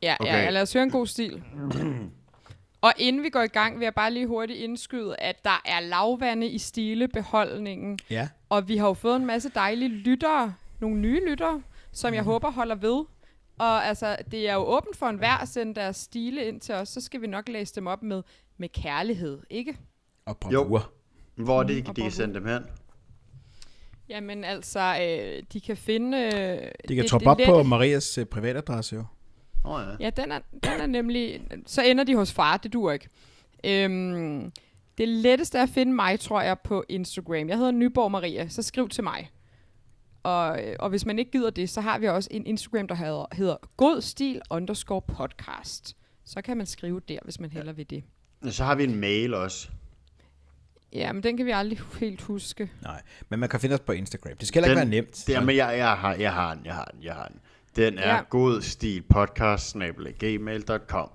[0.02, 0.30] Ja, Okay.
[0.32, 0.44] okay.
[0.44, 1.42] ja, lad os høre en god stil.
[2.80, 5.80] Og inden vi går i gang, vil jeg bare lige hurtigt indskyde, at der er
[5.80, 7.98] lavvande i stilebeholdningen.
[8.11, 8.28] Ja.
[8.48, 12.50] Og vi har jo fået en masse dejlige lyttere, nogle nye lyttere, som jeg håber
[12.50, 13.04] holder ved.
[13.58, 16.88] Og altså, det er jo åbent for enhver at sende deres stile ind til os,
[16.88, 18.22] så skal vi nok læse dem op med,
[18.58, 19.76] med kærlighed, ikke?
[20.26, 20.62] Og Jo.
[20.62, 20.90] bravur.
[21.34, 22.11] Hvor er det, og de kan bravur.
[22.11, 22.62] sende dem hen?
[24.08, 26.18] Jamen altså, øh, de kan finde...
[26.18, 29.04] Øh, De kan troppe det op på Marias øh, privatadresse, jo.
[29.64, 30.04] Åh oh, ja.
[30.04, 31.40] Ja, den er, den er nemlig...
[31.66, 33.08] Så ender de hos far, det duer ikke.
[33.64, 34.52] Øhm,
[34.98, 37.48] det letteste er at finde mig, tror jeg, på Instagram.
[37.48, 39.30] Jeg hedder Nyborg Maria, så skriv til mig.
[40.22, 42.94] Og, øh, og hvis man ikke gider det, så har vi også en Instagram, der
[42.94, 45.96] hedder, hedder godstil underscore podcast.
[46.24, 48.04] Så kan man skrive der, hvis man hellere vil det.
[48.50, 49.68] Så har vi en mail også.
[50.92, 52.70] Ja, men den kan vi aldrig helt huske.
[52.83, 54.37] Nej, men man kan finde os på Instagram.
[54.37, 55.24] Det skal heller ikke Den- være nemt.
[55.27, 57.40] Det er, men jeg, jeg, har, jeg har den, jeg har den, jeg har den.
[57.77, 58.14] Den er Ja.
[58.16, 58.22] ja.
[58.29, 59.77] god stil podcast
[60.18, 61.11] gmail.com.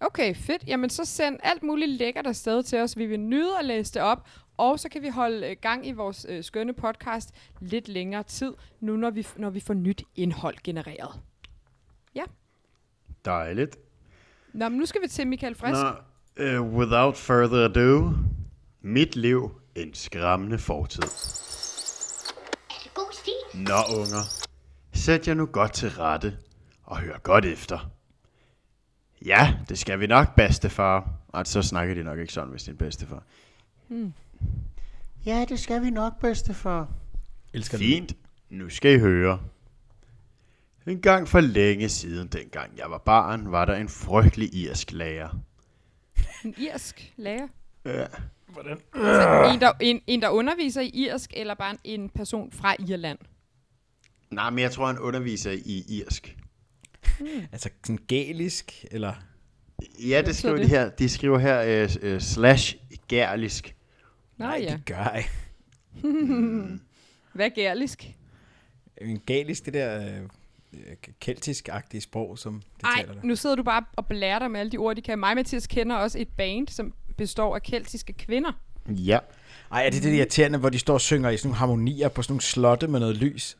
[0.00, 0.64] Okay, fedt.
[0.66, 2.96] Jamen, så send alt muligt lækkert afsted til os.
[2.98, 5.92] Vi vil nyde at læse det op, og så kan vi holde øh, gang i
[5.92, 10.54] vores øh, skønne podcast lidt længere tid, nu når vi, når vi får nyt indhold
[10.64, 11.20] genereret.
[13.24, 13.76] Dejligt.
[14.52, 15.80] Nå, men nu skal vi til Michael Frisk.
[16.38, 18.12] Nå, uh, without further ado.
[18.86, 21.02] Mit liv, en skræmmende fortid.
[22.70, 23.62] Er det god stil?
[23.62, 24.46] Nå, unger.
[24.92, 26.38] Sæt jer nu godt til rette
[26.84, 27.90] og hør godt efter.
[29.24, 31.10] Ja, det skal vi nok, bedstefar.
[31.28, 33.22] Og så snakker de nok ikke sådan, hvis det er en bedstefar.
[33.88, 34.12] Hmm.
[35.26, 36.88] Ja, det skal vi nok, bedstefar.
[37.52, 37.78] Elsker.
[37.78, 38.16] Fint.
[38.50, 39.40] Nu skal I høre.
[40.86, 45.38] En gang for længe siden, dengang jeg var barn, var der en frygtelig irsk lærer.
[46.44, 47.48] En irsk lærer.
[47.84, 48.06] Ja.
[48.58, 52.76] Altså, en, der, en, en, der underviser i irsk, eller bare en, en person fra
[52.88, 53.18] Irland.
[54.30, 56.36] Nej, men jeg tror, han underviser i irsk.
[57.52, 59.14] Altså sådan gælisk, eller...
[60.08, 60.64] Ja, det skriver det?
[60.64, 60.90] de her.
[60.90, 62.76] De skriver her uh, uh, slash
[63.08, 63.76] gærlisk.
[64.36, 64.72] Nej, ja.
[64.72, 65.24] det gør jeg.
[67.32, 68.06] Hvad er gærlisk?
[69.00, 70.18] En gælisk, det der
[70.72, 73.20] øh, keltisk-agtige sprog, som de Ej, taler der.
[73.24, 75.18] nu sidder du bare og blærer dig med alle de ord, de kan.
[75.18, 78.52] Mig og Mathias kender også et band, som består af keltiske kvinder.
[78.88, 79.18] Ja.
[79.72, 82.22] Ej, er det det irriterende, hvor de står og synger i sådan nogle harmonier på
[82.22, 83.56] sådan nogle slotte med noget lys?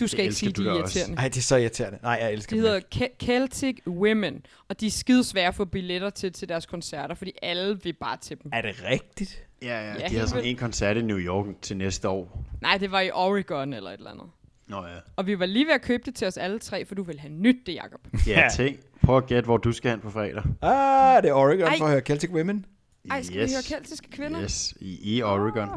[0.00, 1.16] Du skal ikke elsker sige, du de er irriterende.
[1.16, 1.98] Ej, det er så irriterende.
[2.02, 3.14] Nej, jeg elsker De dem hedder ikke.
[3.20, 7.14] Ke- Celtic Women, og de er skide svære at få billetter til til deres koncerter,
[7.14, 8.50] fordi alle vil bare til dem.
[8.54, 9.42] Er det rigtigt?
[9.62, 12.44] Ja, ja, Ja, de har sådan en koncert i New York til næste år.
[12.62, 14.26] Nej, det var i Oregon eller et eller andet.
[14.68, 14.94] Nå ja.
[15.16, 17.20] Og vi var lige ved at købe det til os alle tre, for du vil
[17.20, 18.00] have nyt det, Jacob.
[18.26, 18.80] Ja, tænk.
[19.04, 20.42] Prøv at gætte, hvor du skal hen på fredag.
[20.62, 21.78] Ah, det er Oregon Ej.
[21.78, 22.64] for at høre Celtic Women.
[23.10, 23.50] Ej, skal yes.
[23.50, 24.42] vi høre keltiske kvinder?
[24.42, 25.68] Yes, i, i Oregon.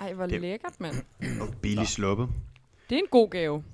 [0.00, 0.94] Ej, hvor Det- lækkert, mand.
[1.40, 2.28] Og billigt sluppet.
[2.90, 3.64] Det er en god gave.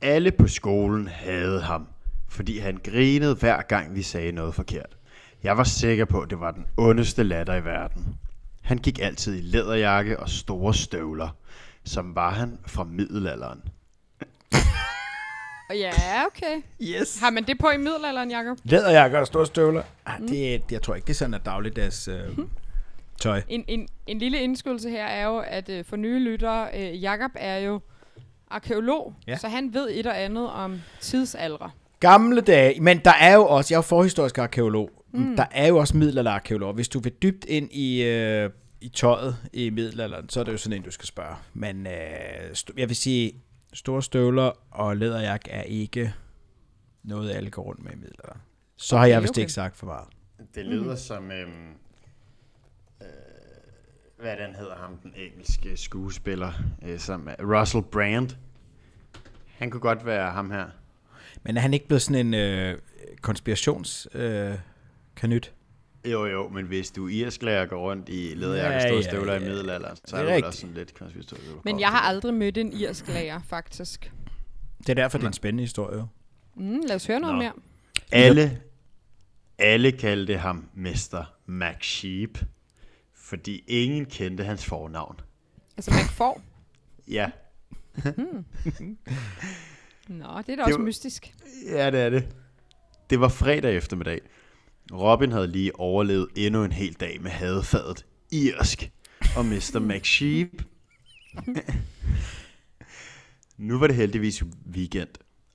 [0.00, 1.86] Alle på skolen havde ham,
[2.28, 4.96] fordi han grinede hver gang vi sagde noget forkert.
[5.42, 8.16] Jeg var sikker på, at det var den ondeste latter i verden.
[8.62, 11.28] Han gik altid i læderjakke og store støvler,
[11.84, 13.60] som var han fra middelalderen.
[15.74, 15.90] Ja,
[16.26, 16.62] okay.
[16.82, 17.20] Yes.
[17.20, 18.58] Har man det på i middelalderen, Jacob?
[18.64, 19.82] Læderjakker og store støvler.
[20.06, 22.38] Ah, det, er- jeg tror ikke, det er sådan, at dagligdags øh,
[23.20, 23.42] tøj.
[23.48, 27.30] En, en, en lille indskydelse her er jo, at øh, for nye lyttere, øh, Jakob
[27.34, 27.80] er jo
[28.50, 29.36] arkeolog, Ja.
[29.36, 31.74] så han ved et og andet om tidsalder.
[32.00, 35.36] Gamle dage, men der er jo også, jeg er jo forhistorisk arkeolog, mm.
[35.36, 36.74] der er jo også middelalderarkeolog.
[36.74, 40.56] Hvis du vil dybt ind i, øh, i tøjet i middelalderen, så er det jo
[40.56, 41.34] sådan en, du skal spørge.
[41.54, 41.92] Men øh,
[42.78, 43.32] jeg vil sige,
[43.72, 46.14] store støvler og læderjakke er ikke
[47.02, 48.40] noget, alle går rundt med i middelalderen.
[48.76, 49.40] Så har Okay, jeg vist okay.
[49.40, 50.08] ikke sagt for meget.
[50.54, 50.96] Det lyder mm.
[50.96, 51.30] som...
[51.30, 51.70] Øhm,
[53.00, 53.06] øh,
[54.18, 58.30] hvad han hedder ham, den engelske skuespiller, øh, som er Russell Brand.
[59.58, 60.66] Han kunne godt være ham her.
[61.42, 62.78] Men er han ikke blevet sådan en øh,
[63.20, 64.08] konspirations...
[64.14, 64.54] Øh,
[65.16, 65.54] kanyt?
[66.04, 69.32] Jo, jo, men hvis du irsklærer går rundt i læderjakke og Ja, store ja, støvler
[69.32, 69.38] ja.
[69.38, 71.46] i middelalderen, så Det er er du også sådan lidt konspiratorisk.
[71.64, 74.12] Men jeg har aldrig mødt en irsk lærer, faktisk.
[74.78, 75.98] Det er derfor, det er en spændende historie.
[75.98, 76.06] jo.
[76.56, 77.38] Mm, lad os høre noget Nå.
[77.42, 77.52] mere.
[78.12, 78.60] Alle,
[79.58, 81.24] alle kaldte ham Mr.
[81.46, 82.38] Mac Sheep,
[83.14, 85.20] fordi ingen kendte hans fornavn.
[85.76, 86.42] Altså, man får.
[87.08, 87.30] Ja,
[90.08, 91.34] Nå, det er da også var- mystisk.
[91.70, 92.28] ja det er det.
[93.10, 94.20] Det var fredag eftermiddag.
[94.92, 98.90] Robin havde lige overlevet endnu en hel dag med hadefadet irsk
[99.36, 99.78] og Mr.
[99.88, 100.62] Mac Sheep.
[103.56, 105.08] nu var det heldigvis weekend,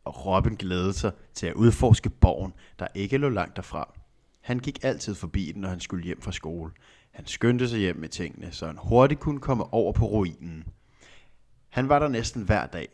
[0.05, 3.93] og Robin glædede sig til at udforske borgen, der ikke lå langt derfra.
[4.41, 6.71] Han gik altid forbi den, når han skulle hjem fra skole.
[7.11, 10.63] Han skyndte sig hjem med tingene, så han hurtigt kunne komme over på ruinen.
[11.69, 12.87] Han var der næsten hver dag.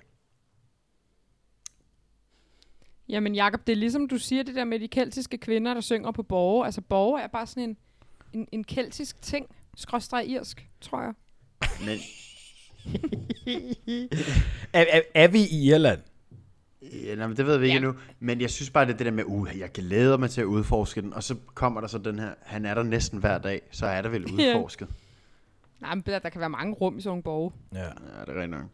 [3.09, 6.11] Jamen, Jacob, det er ligesom du siger det der med de keltiske kvinder, der synger
[6.11, 6.65] på borge.
[6.65, 7.77] Altså, borge er bare sådan en,
[8.33, 9.45] en, en keltisk ting.
[9.75, 11.13] Skråstreg irsk, tror jeg.
[11.85, 11.97] Men
[14.73, 15.99] Er, er, er vi i Irland?
[16.81, 17.77] Ja, nej, men det ved vi ikke Ja.
[17.87, 17.95] endnu.
[18.19, 20.45] Men jeg synes bare, det er det der med, uh, jeg glæder mig til at
[20.45, 21.13] udforske den.
[21.13, 24.01] Og så kommer der så den her, han er der næsten hver dag, så er
[24.01, 24.57] der vel Ja.
[24.57, 24.87] udforsket.
[25.79, 27.51] Nej, men der der kan være mange rum i sådan nogle borge.
[27.73, 27.79] Ja.
[27.83, 27.85] Ja,
[28.25, 28.65] det er rigtigt nok.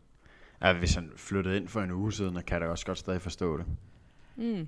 [0.61, 3.21] Ja, hvis han flyttede ind for en uge siden, kan jeg da også godt stadig
[3.21, 3.65] forstå det.
[4.39, 4.67] Mm.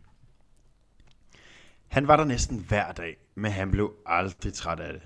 [1.88, 5.02] Han var der næsten hver dag, men han blev aldrig træt af det.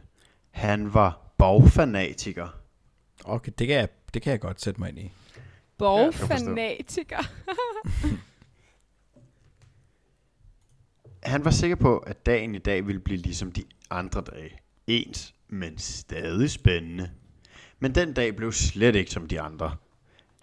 [0.51, 2.47] Han var borgfanatiker.
[3.25, 5.11] Okay, det kan, jeg, det kan jeg godt sætte mig ind i.
[5.77, 7.23] Borgfanatiker.
[11.23, 14.59] Han var sikker på, at dagen i dag ville blive ligesom de andre dage.
[14.87, 17.11] Ens, men stadig spændende.
[17.79, 19.75] Men den dag blev slet ikke som de andre.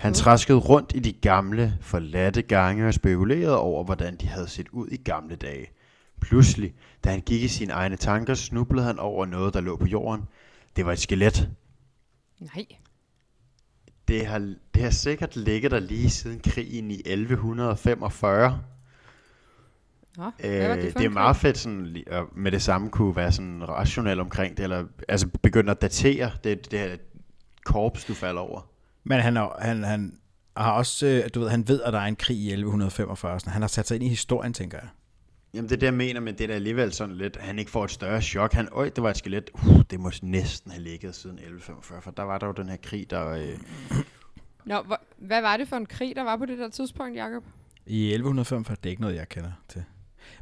[0.02, 4.68] Han traskede rundt i de gamle, forladte gange og spekulerede over, hvordan de havde set
[4.68, 5.66] ud i gamle dage.
[6.20, 9.86] Pludselig, da han gik i sine egne tanker, snublede han over noget, der lå på
[9.86, 10.24] jorden.
[10.76, 11.50] Det var et skelet.
[12.40, 12.66] Nej.
[14.08, 18.60] Det har, det har sikkert ligget der lige siden krigen i 1145.
[20.16, 23.68] Nå, Øh, det det er meget fedt sådan, at med det samme kunne være sådan
[23.68, 26.96] rationel omkring det, eller altså begynde at datere det, det her
[27.64, 28.71] korps, du falder over.
[29.04, 30.18] Men han, er, han, han
[30.56, 33.40] har også, øh, du ved, han ved, at der er en krig i 1145.
[33.40, 33.52] Sådan.
[33.52, 34.88] Han har sat sig ind i historien, tænker jeg.
[35.54, 37.70] Jamen det er jeg mener, men det er da alligevel sådan lidt, at han ikke
[37.70, 38.52] får et større chok.
[38.52, 39.50] Han, øj, det var et skelet.
[39.54, 42.76] Uh, det må næsten have ligget siden 1145, for der var der jo den her
[42.76, 43.28] krig, der...
[43.28, 43.58] Øh,
[44.64, 47.44] Nå, hvor, hvad var det for en krig, der var på det der tidspunkt, Jacob?
[47.86, 49.84] I 1145, det er ikke noget, jeg kender til.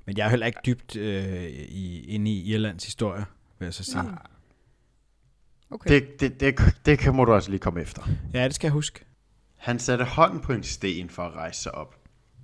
[0.07, 3.25] Men jeg er heller ikke dybt øh, i, inde i Irlands historie,
[3.59, 4.03] vil jeg så sige.
[4.03, 4.11] Nå.
[5.71, 5.91] Okay.
[5.91, 8.03] det, det, det, det kan må du også lige komme efter.
[8.35, 9.05] Ja, det skal jeg huske.
[9.57, 11.97] Han satte hånden på en sten for at rejse sig op.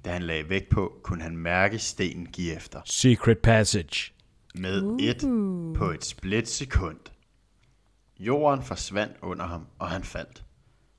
[0.04, 2.80] Da han lagde vægt på, kunne han mærke stenen give efter.
[2.84, 4.12] Secret Passage.
[4.54, 5.22] Med et
[5.76, 6.96] på et splitsekund.
[8.18, 10.44] Jorden forsvandt under ham, og han faldt.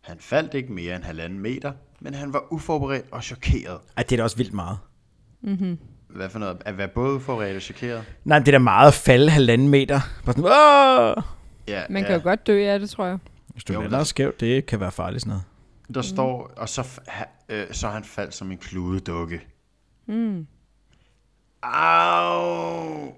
[0.01, 3.79] Han faldt ikke mere end halvanden meter, men han var uforberedt og chokeret.
[3.97, 4.77] Ej, det er da også vildt meget.
[6.09, 6.57] Hvad for noget?
[6.65, 8.03] At være både uforberedt og chokeret?
[8.23, 9.99] Nej, det er da meget at falde halvanden meter.
[10.25, 11.23] Bare sådan, Åh!
[11.67, 12.07] Ja, Man ja.
[12.07, 13.17] kan jo godt dø af det, tror jeg.
[13.47, 15.43] Hvis du Jo, lander der- skævt, det kan være farligt sådan noget.
[15.93, 16.03] Der mm.
[16.03, 19.41] står, og så, ha, øh, så han faldt som en kludedukke.
[20.05, 20.47] Mm.
[21.63, 23.13] Au!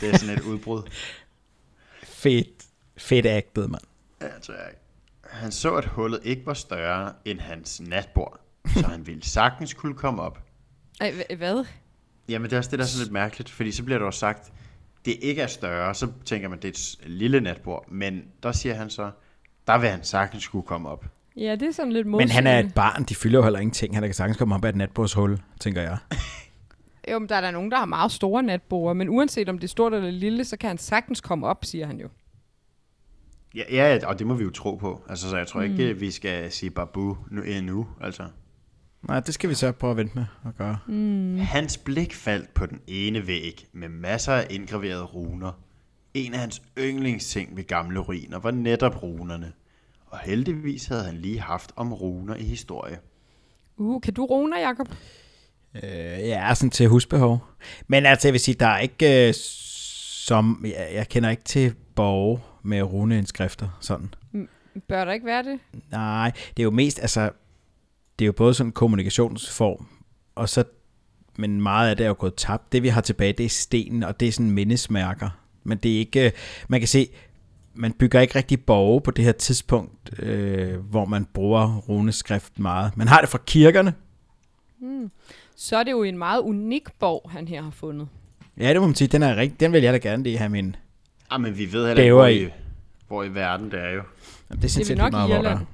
[0.00, 0.82] Det er sådan et udbrud.
[2.02, 2.64] Fedt,
[2.96, 3.82] fedt agtet, mand.
[4.22, 4.80] Ja, tror jeg ikke.
[5.30, 8.40] Han så, at hullet ikke var større end hans natbord,
[8.76, 10.42] så han ville sagtens kunne komme op.
[11.00, 11.64] Ej, hva- hvad?
[12.28, 14.10] Jamen, det er også det, der er sådan lidt mærkeligt, fordi så bliver der jo
[14.10, 14.52] sagt,
[15.04, 16.68] det ikke er større, så tænker man, det er
[17.02, 19.10] et lille natbord, men der siger han så,
[19.66, 21.04] der vil han sagtens kunne komme op.
[21.36, 22.34] Ja, det er sådan lidt Men modsigende.
[22.34, 23.94] han er et barn, de fylder jo heller ingenting.
[23.94, 25.98] Han kan sagtens komme op af et natbordshul, tænker jeg.
[27.12, 29.64] Jo, men der er der nogen, der har meget store natborer, men uanset om det
[29.64, 32.08] er stort eller lille, så kan han sagtens komme op, siger han jo.
[33.54, 35.02] Ja, ja, og det må vi jo tro på.
[35.08, 37.86] Altså, så jeg tror ikke, vi skal sige babu nu, endnu.
[38.00, 38.22] Altså.
[39.08, 40.78] Nej, det skal vi så prøve at vente med at gøre.
[40.86, 41.38] Mm.
[41.38, 45.52] Hans blik faldt på den ene væg med masser af indgraverede runer.
[46.14, 49.52] En af hans yndlingsting ved gamle ruiner var netop runerne.
[50.06, 52.98] Og heldigvis havde han lige haft om runer i historie.
[53.76, 54.88] Uh, kan du runer, Jacob?
[55.74, 55.82] Øh,
[56.28, 57.46] ja, sådan til husbehov.
[57.86, 60.64] Men altså, jeg vil sige, der er ikke øh, som...
[60.64, 64.14] Jeg, jeg kender ikke til borge med runeindskrifter, sådan.
[64.88, 65.58] Bør der ikke være det?
[65.90, 67.30] Nej, det er jo mest, altså...
[68.18, 69.86] Det er jo både sådan en kommunikationsform,
[70.34, 70.64] og så...
[71.38, 72.72] Men meget af det er jo gået tabt.
[72.72, 75.30] Det, vi har tilbage, det er stenen, og det er sådan mindesmærker.
[75.64, 76.32] Men det er ikke...
[76.68, 77.08] Man kan se,
[77.74, 82.96] man bygger ikke rigtig borge på det her tidspunkt, øh, hvor man bruger runeskrift meget.
[82.96, 83.94] Man har det fra kirkerne.
[85.56, 88.08] Så er det jo en meget unik borg, han her har fundet.
[88.60, 89.08] Ja, det må man sige.
[89.08, 90.76] Den, er rigtig, den vil jeg da gerne lige have min...
[91.30, 92.48] Ah, men vi ved heller ikke, hvor i.
[93.08, 93.90] hvor i verden det er jo.
[93.90, 94.02] Jamen,
[94.48, 95.60] det er Det er sindssygt nok meget, hvor der Irland.
[95.60, 95.64] er.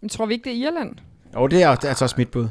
[0.00, 0.96] Men tror vi ikke, det er Irland?
[1.34, 2.48] Jo, det er, det er altså også mit bud.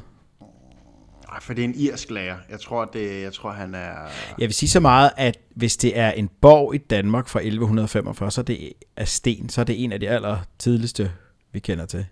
[1.30, 2.38] Nej, for det er en irsk lærer.
[2.50, 3.96] Jeg tror, det, jeg tror han er...
[4.38, 8.32] Jeg vil sige så meget, at hvis det er en borg i Danmark fra 1145,
[8.32, 11.12] så er det af sten, så er det en af de aller tidligste,
[11.52, 12.06] vi kender til.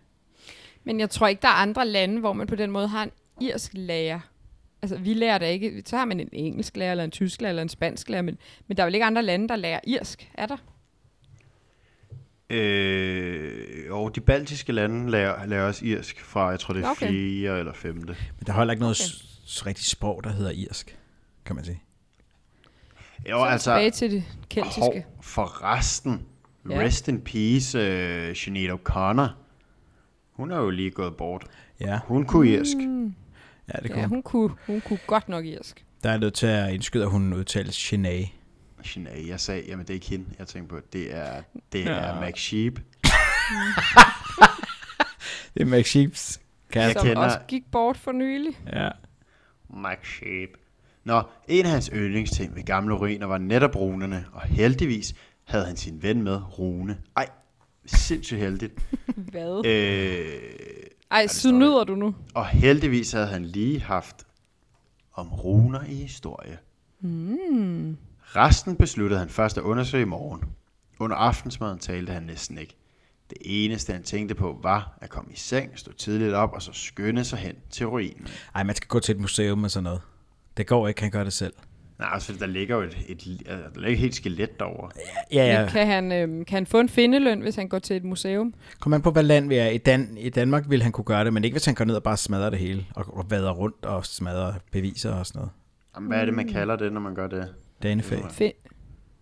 [0.83, 3.11] Men jeg tror ikke, der er andre lande, hvor man på den måde har en
[3.41, 4.19] irsk lærer.
[4.81, 5.83] Altså, vi lærer da ikke.
[5.85, 8.37] Så har man en engelsk lærer, eller en tysk lærer, eller en spansk lærer, men,
[8.67, 10.57] men der er vel ikke andre lande, der lærer irsk, er der?
[12.49, 17.05] Øh, og de baltiske lande lærer, lærer også irsk fra, jeg tror det er Okay.
[17.07, 17.41] okay.
[17.41, 18.05] fjerde eller femte.
[18.39, 19.47] Men der er heller ikke noget Okay.
[19.47, 20.97] s- rigtigt sprog, der hedder irsk,
[21.45, 21.81] kan man sige.
[23.29, 24.81] Jo, Så altså, tilbage til det keltiske.
[24.81, 26.21] hov, for resten,
[26.69, 26.79] Ja.
[26.79, 27.77] rest in peace,
[28.29, 29.31] uh, Sinead O'Connor.
[30.33, 31.45] Hun er jo lige gået bort.
[31.79, 32.77] Ja, Hun kunne irsk.
[32.77, 33.13] ja det kunne.
[33.89, 35.85] Ja, Ja, hun kunne, hun kunne godt nok irsk.
[36.03, 38.25] Der er nødt til at indskyde, at hun udtales Sinead.
[38.87, 40.79] Sinead, jeg sagde, jamen det er ikke hende, jeg tænker på.
[40.93, 41.91] Det er, det Ja.
[41.91, 42.79] er Max Sheep.
[45.53, 46.39] Det er Max Sheeps
[46.75, 48.59] Jeg som kender- også gik bort for nylig.
[48.73, 48.89] Ja.
[49.69, 50.49] Max Sheep.
[51.03, 55.77] Nå, en af hans yndlingsting ved gamle ruiner var netop runerne, og heldigvis havde han
[55.77, 56.97] sin ven med, Rune.
[57.17, 57.29] Ej,
[57.85, 58.73] sindssygt heldigt.
[59.31, 59.65] Hvad?
[59.65, 60.39] øh,
[61.11, 62.15] Ej, så nyder du nu.
[62.33, 64.15] Og heldigvis havde han lige haft
[65.13, 66.57] om runer i historie.
[66.99, 67.97] Mm.
[68.35, 70.43] Resten besluttede han først at undersøge i morgen.
[70.99, 72.75] Under aftensmaden talte han næsten ikke.
[73.29, 76.71] Det eneste han tænkte på var at komme i seng, stå tidligt op og så
[76.73, 78.27] skynde sig hen til ruinen.
[78.55, 80.01] Ej, man skal gå til et museum med sådan noget.
[80.57, 81.53] Det går ikke, han gør det selv.
[81.99, 84.89] Nej, altså der ligger jo et, et, et, der ligger et helt skelet derovre.
[85.33, 85.61] Ja, Ja.
[85.61, 85.69] ja.
[85.69, 88.53] Kan han, øhm, kan han få en findeløn, hvis han går til et museum?
[88.79, 89.67] Kom an på, hvad land vi er.
[89.67, 91.95] I, Dan- I Danmark ville han kunne gøre det, men ikke hvis han går ned
[91.95, 95.51] og bare smadrer det hele, og, og vader rundt og smadrer beviser og sådan noget.
[95.95, 97.53] Jamen, hvad er det, man kalder det, når man gør det?
[97.83, 98.17] Danefæ.
[98.31, 98.51] Fin-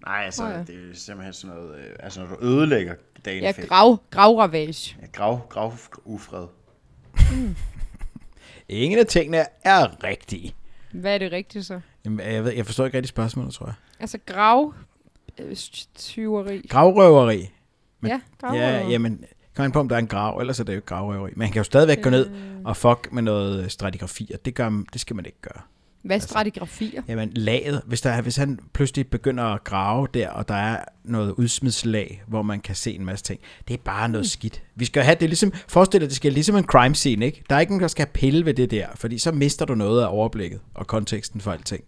[0.06, 0.58] Nej, altså, Åh, ja.
[0.58, 1.76] det er simpelthen sådan noget...
[1.80, 2.94] Øh, altså, når du ødelægger
[3.26, 4.98] dagen ja, grav, gravravage.
[5.02, 5.74] ja, grav, grav,
[6.06, 6.48] ufred.
[8.70, 10.56] Ingen af tingene er rigtige.
[10.94, 11.80] Hvad er det rigtige så?
[12.06, 13.74] Jamen, jeg, ved, jeg forstår ikke rigtig spørgsmålet, tror jeg.
[14.00, 14.74] Altså grav...
[15.40, 15.56] øh,
[15.96, 16.68] tyveri.
[16.70, 17.50] Gravrøveri.
[18.00, 18.68] Men- Ja, gravrøveri.
[18.84, 19.24] Ja, jamen,
[19.56, 21.32] kom på, om der er en grav, ellers er det jo ikke gravrøveri.
[21.36, 22.30] Man kan jo stadigvæk gå ned
[22.66, 25.62] og fuck med noget stratigrafi, og det, gør, det skal man ikke gøre.
[26.06, 27.02] Hvad er stratigrafier?
[27.08, 30.84] Jamen, laget, hvis, der er, hvis han pludselig begynder at grave der, og der er
[31.04, 34.64] noget udsmidslag, hvor man kan se en masse ting, det er bare noget skidt.
[34.76, 37.44] Vi skal have det ligesom, forestil dig, det skal ligesom en crime scene, ikke?
[37.50, 40.04] Der er ikke nogen, der skal pille ved det der, fordi så mister du noget
[40.04, 41.84] af overblikket og konteksten for alting.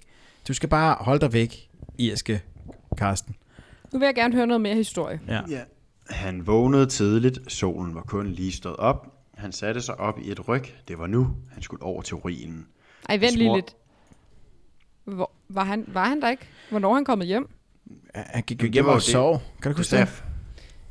[0.48, 2.42] Du skal bare holde dig væk, irske
[2.98, 3.36] Karsten.
[3.94, 5.20] Nu vil jeg gerne høre noget mere historie.
[5.28, 5.42] Ja.
[5.50, 5.62] Ja.
[6.10, 7.40] Han vågnede tidligt.
[7.52, 9.08] Solen var kun lige stået op.
[9.38, 10.64] Han satte sig op i et ryg.
[10.88, 12.68] Det var nu, han skulle over til ruinen.
[13.10, 13.76] Ej, vent lige mor- lidt.
[15.08, 16.48] Hvor, var, han, var han der ikke?
[16.70, 17.50] Hvornår er han kommet hjem?
[18.16, 19.04] Han gik jo hjem og det.
[19.04, 19.42] sov.
[19.62, 20.24] Kan du huske det?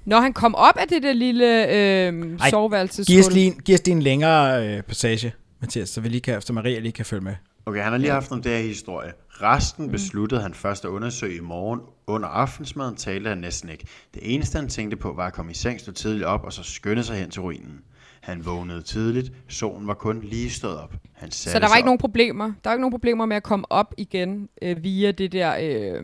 [0.05, 3.15] Når han kom op af det der lille øh, Ej, soveværelseshul.
[3.17, 6.21] Giv os lige, en- giv os lige en længere øh, passage, Mathias, så, vi lige
[6.21, 7.35] kan, så Maria lige kan følge med.
[7.67, 9.13] Okay, han har lige haft om det her historie.
[9.31, 11.81] Resten besluttede han først at undersøge i morgen.
[12.07, 13.87] Under aftensmaden talte han næsten ikke.
[14.15, 16.63] Det eneste, han tænkte på, var at komme i seng, stå tidligt op og så
[16.63, 17.81] skynde sig hen til ruinen.
[18.27, 19.33] Han vågnede tidligt.
[19.49, 20.95] Solen var kun lige stået op.
[21.13, 21.85] Han Så der sig var ikke op.
[21.87, 22.45] nogen problemer.
[22.45, 26.03] Der var ikke nogen problemer med at komme op igen øh, via det der øh,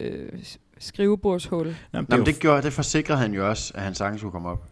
[0.00, 0.28] øh,
[0.78, 1.66] skrivebordshul.
[1.66, 4.20] Nå, men Nå, men det, det, gjorde, det forsikrede han jo også, at han sagtens
[4.20, 4.64] skulle komme op.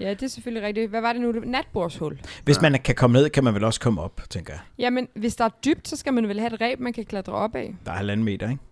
[0.00, 0.90] Ja, det er selvfølgelig rigtigt.
[0.90, 1.32] Hvad var det nu?
[1.32, 2.18] Det- Natbordshul.
[2.44, 4.60] hvis man kan komme ned, kan man vel også komme op, tænker jeg.
[4.78, 7.32] Jamen, hvis der er dybt, så skal man vel have et reb, man kan klatre
[7.32, 7.74] op af.
[7.86, 8.62] Der er halvanden meter, ikke?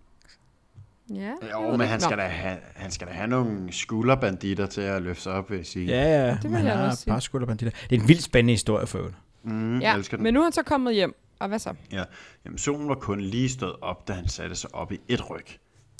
[1.13, 5.01] Ja, Jo, men han skal, da have, han skal da have nogle skulderbanditter til at
[5.01, 5.87] løfte sig op, vil jeg sige.
[5.87, 6.37] Ja, ja.
[6.41, 7.11] det vil jeg også sige.
[7.13, 7.77] par skulderbanditter.
[7.89, 9.15] Det er en vildt spændende historie for øvrigt.
[9.43, 10.23] Mm, Ja, elsker den.
[10.23, 11.15] men nu er han så kommet hjem.
[11.39, 11.73] Og hvad så?
[11.91, 12.03] Ja,
[12.45, 15.45] jamen solen var kun lige stået op, da han satte sig op i et ryg.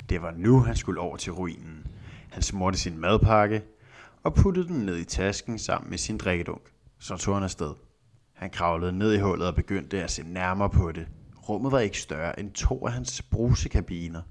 [0.08, 1.86] Det var nu, han skulle over til ruinen.
[2.30, 3.62] Han smurte sin madpakke
[4.22, 6.62] og puttede den ned i tasken sammen med sin drikkedunk.
[6.98, 7.72] Så tog han afsted.
[8.34, 11.06] Han kravlede ned i hullet og begyndte at se nærmere på det.
[11.48, 14.22] Rummet var ikke større end to af hans brusekabiner.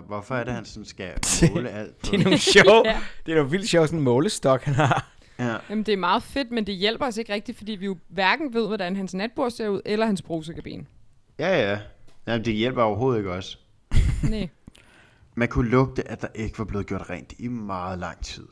[0.00, 1.12] Hvor- Hvorfor er det, han sådan skal
[1.54, 2.10] måle alt på?
[2.10, 3.00] Det er nogle sjove, Ja.
[3.26, 5.10] det er nogle vildt sjove sådan en målestok, han har.
[5.38, 7.96] Ja, Jamen, det er meget fedt, men det hjælper os ikke rigtigt, fordi vi jo
[8.08, 10.86] hverken ved, hvordan hans natbord ser ud, eller hans brusekabine.
[11.38, 11.70] ja.
[11.70, 11.78] ja.
[12.26, 13.58] Jamen, det hjælper overhovedet ikke også.
[14.30, 14.48] Nej.
[15.36, 18.46] Man kunne lugte, at der ikke var blevet gjort rent i meget lang tid.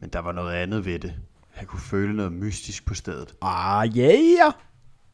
[0.00, 1.14] Men der var noget andet ved det.
[1.50, 3.34] Han kunne føle noget mystisk på stedet.
[3.42, 4.52] Ah, yeah!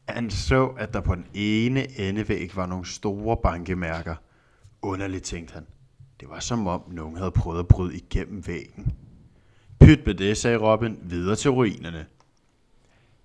[0.09, 4.15] Han så, at der på den ene endevæg var nogle store bankemærker.
[4.85, 5.65] Underligt, tænkte han.
[6.19, 8.93] Det var som om nogen havde prøvet at bryde igennem væggen.
[9.79, 12.05] Pyt med det, sagde Robin, videre til ruinerne.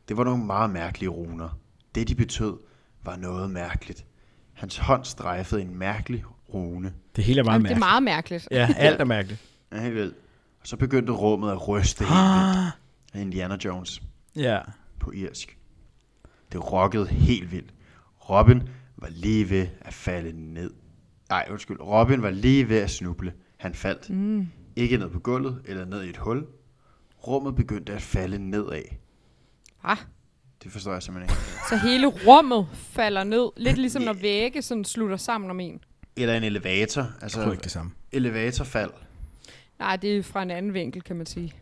[0.09, 1.59] Det var nogle meget mærkelige runer.
[1.95, 2.57] Det, de betød,
[3.03, 4.05] var noget mærkeligt.
[4.53, 6.93] Hans hånd strejfede en mærkelig rune.
[7.17, 7.91] Det hele er meget Jamen, det er mærkeligt.
[7.91, 8.49] meget mærkeligt.
[8.51, 9.41] Ja, alt er mærkeligt.
[9.73, 10.15] Ja, helt vildt.
[10.61, 12.57] Og så begyndte rummet at ryste helt vildt.
[12.57, 12.67] Ah,
[13.13, 14.03] af Indiana Jones
[14.37, 14.61] ja.
[15.01, 15.59] på irsk.
[16.53, 17.75] Det rockede helt vildt.
[18.31, 18.63] Robin
[18.97, 20.71] var lige ved at falde ned.
[21.31, 21.81] Nej, undskyld.
[21.81, 23.33] Robin var lige ved at snuble.
[23.57, 24.11] Han faldt.
[24.11, 24.47] Mm.
[24.77, 26.47] Ikke ned på gulvet eller ned i et hul.
[27.27, 28.83] Rummet begyndte at falde nedad.
[29.85, 29.97] Ah,
[30.65, 31.43] Det forstår jeg simpelthen ikke.
[31.69, 35.85] så hele rummet falder ned, lidt ligesom når vægge sådan slutter sammen om en.
[36.17, 37.01] Eller en elevator.
[37.03, 37.93] Jeg tror Altså ikke det samme.
[38.13, 38.91] elevatorfald.
[39.79, 41.53] Nej, det er fra en anden vinkel, kan man sige.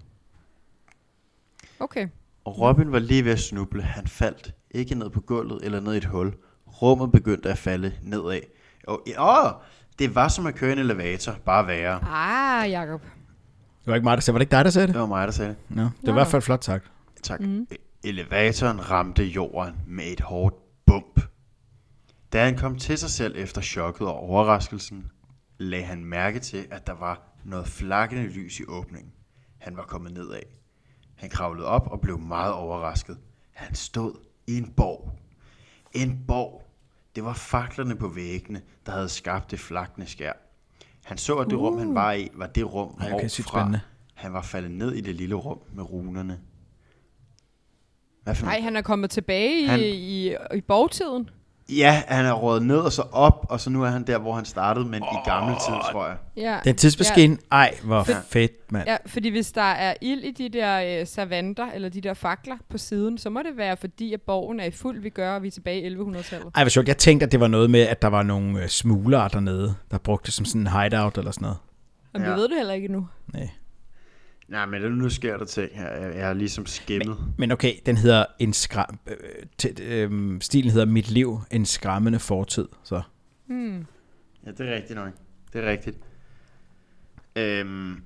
[1.81, 2.09] Okay.
[2.44, 3.83] Og Robin var lige ved at snuble.
[3.83, 4.54] Han faldt.
[4.70, 6.35] Ikke ned på gulvet eller ned i et hul.
[6.66, 8.40] Rummet begyndte at falde nedad.
[8.88, 9.51] Og, åh,
[9.98, 11.33] det var som at køre en elevator.
[11.44, 12.01] Bare værre.
[12.07, 13.01] Ah, Jacob.
[13.01, 14.35] Det var ikke mig, der sagde.
[14.35, 14.94] Var det ikke dig, der sagde det?
[14.94, 15.77] Det var mig, der sagde det.
[15.77, 16.90] Nå, det var i hvert fald flot sagt.
[17.22, 17.40] Tak.
[17.40, 17.66] Mm.
[18.05, 20.55] Elevatoren ramte jorden med et hårdt
[20.87, 21.20] bump.
[22.33, 25.11] Da han kom til sig selv efter chokket og overraskelsen,
[25.59, 29.12] lagde han mærke til, at der var noget flakkende lys i åbningen.
[29.59, 30.40] Han var kommet nedad.
[31.16, 33.18] Han kravlede op og blev meget overrasket.
[33.53, 34.12] Han stod
[34.46, 35.12] i en borg.
[35.92, 36.67] En borg.
[37.18, 40.33] Det var faklerne på væggene, der havde skabt det flakkende skær.
[41.04, 43.81] Han så, at det rum, han var i, var det rum, okay, spændende.
[44.14, 46.40] han var faldet ned i det lille rum med runerne.
[48.42, 51.31] Nej, han er kommet tilbage i, Han- i, i borgtiden.
[51.76, 54.33] Ja, han er rådet ned og så op, og så nu er han der, hvor
[54.35, 56.16] han startede, men oh, i gammel tid, tror jeg.
[56.37, 56.59] Ja.
[56.64, 58.88] Den tidsmaskine, ej, hvor For- fedt, mand.
[58.88, 62.57] Ja, fordi hvis der er ild i de der øh, savanter, eller de der fakler
[62.70, 65.42] på siden, så må det være fordi, at borgen er i fuld vi gør, og
[65.42, 66.48] vi er tilbage i 1100-tallet.
[66.54, 66.88] Ej, hvor sjovt.
[66.88, 69.98] Jeg tænkte, at det var noget med, at der var nogle øh, smuglere dernede, der
[69.98, 71.59] brugte det som sådan en hideout eller sådan noget.
[72.14, 72.33] Og vi Ja.
[72.35, 73.07] ved det heller ikke endnu.
[73.35, 73.48] Nej.
[74.49, 75.89] Nej, men nu- nu sker der ting her.
[75.91, 77.19] Jeg, har ligesom skimmet.
[77.39, 78.99] Men okay, den hedder en skram...
[79.07, 79.17] Øh,
[79.63, 82.69] t- øh, stilen hedder Mit liv, en skræmmende fortid.
[82.83, 83.03] Så.
[83.47, 83.87] Hmm.
[84.47, 85.13] Ja, det er rigtigt nok.
[85.53, 85.99] Det er rigtigt.
[87.37, 88.03] Øhm,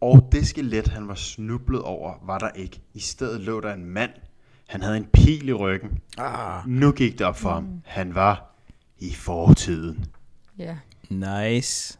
[0.00, 2.80] og det skelet, han var snublet over, var der ikke.
[2.94, 4.10] I stedet lå der en mand.
[4.68, 5.98] Han havde en pil i ryggen.
[6.18, 6.66] Ah.
[6.68, 7.82] Nu gik det op for ham.
[7.86, 8.54] Han var
[8.98, 10.04] i fortiden.
[10.58, 10.76] Ja.
[11.10, 11.98] Nice.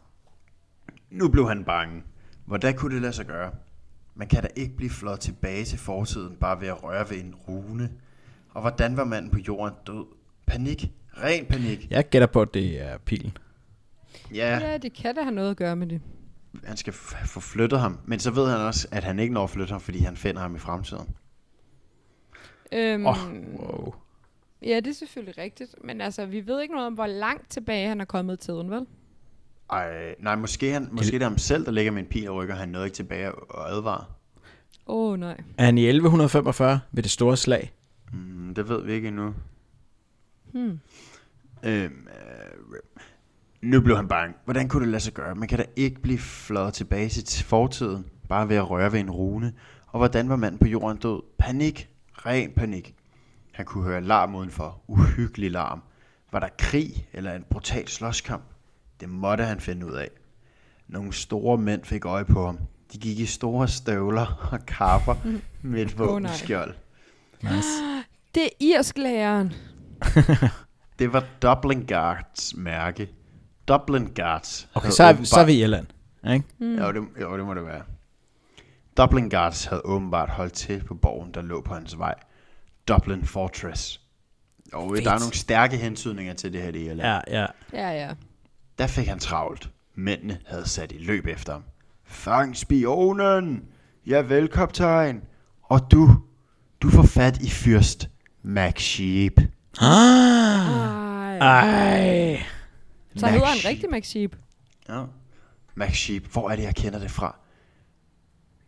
[1.11, 2.03] Nu blev han bange.
[2.49, 3.51] Hvordan kunne det lade sig gøre?
[4.15, 7.35] Man kan da ikke blive flot tilbage til fortiden bare ved at røre ved en
[7.47, 7.89] rune.
[8.49, 10.05] Og hvordan var manden på jorden død?
[10.47, 10.91] Panik.
[11.23, 11.87] Ren panik.
[11.89, 13.37] Jeg gætter på, at det er pilen.
[14.33, 16.01] Ja, ja, det kan da have noget at gøre med det.
[16.63, 16.93] han skal
[17.25, 17.99] få flyttet ham.
[18.05, 20.41] Men så ved han også, at han ikke når at flytte ham, fordi han finder
[20.41, 21.15] ham i fremtiden.
[22.71, 23.93] Øhm, Åh, oh, wow.
[24.61, 25.75] Ja, det er selvfølgelig rigtigt.
[25.83, 28.71] Men altså, vi ved ikke noget om, hvor langt tilbage han er kommet i tiden,
[28.71, 28.85] vel?
[29.71, 32.57] Ej, nej, måske, han, måske det er ham selv, der ligger med en pil og
[32.57, 34.05] han nåede ikke tilbage og advare.
[34.87, 35.41] Åh, oh, nej.
[35.57, 37.73] Er han i 1145 ved det store slag?
[38.13, 39.33] Mm, det ved vi ikke endnu.
[40.53, 40.79] Hmm.
[41.63, 42.79] Øhm, øh,
[43.61, 44.35] nu blev han bange.
[44.45, 45.35] Hvordan kunne det lade sig gøre?
[45.35, 49.11] Man kan da ikke blive fløjet tilbage til fortiden, bare ved at røre ved en
[49.11, 49.53] rune.
[49.87, 51.21] Og hvordan var manden på jorden død?
[51.37, 51.89] Panik.
[52.13, 52.95] Ren panik.
[53.51, 54.81] Han kunne høre larm udenfor.
[54.87, 55.81] Uhyggelig larm.
[56.31, 58.43] Var der krig eller en brutal slåskamp?
[58.99, 60.09] Det måtte han finde ud af.
[60.87, 62.59] Nogle store mænd fik øje på ham.
[62.93, 65.15] De gik i store støvler og kapper
[65.61, 66.73] med et våbenskjold.
[67.43, 67.67] Nice.
[68.35, 69.53] Det er irsk-læreren.
[70.99, 73.09] Det var Dublin Guards mærke.
[73.67, 74.69] Dublin Guards.
[74.73, 75.87] Okay, så er, åbenbart- så er vi i Irland.
[76.33, 76.45] Ikke?
[76.59, 76.75] Mm.
[76.75, 77.81] Jo, det, jo, det må det være.
[78.97, 82.15] Dublin Guards havde åbenbart holdt til på borgen, der lå på hans vej.
[82.87, 84.01] Dublin Fortress.
[84.73, 85.05] Og Fedt.
[85.05, 87.01] der er nogle stærke hentydninger til det her i Irland.
[87.01, 87.45] Ja, ja.
[87.73, 88.13] Ja, ja.
[88.79, 89.69] Der fik han travlt.
[89.95, 91.63] Mændene havde sat i løb efter ham.
[92.03, 93.65] Fang spionen!
[94.05, 95.21] Ja, vel, kaptajn.
[95.63, 96.09] Og du,
[96.81, 98.09] du får fat i fyrst
[98.43, 99.33] Mac Sheep.
[99.81, 101.37] Ah, Ej.
[101.37, 102.43] ej.
[103.15, 104.35] Så hedder han rigtig Max Sheep.
[104.89, 105.03] Ja.
[105.75, 107.35] Mac Sheep, hvor er det, jeg kender det fra?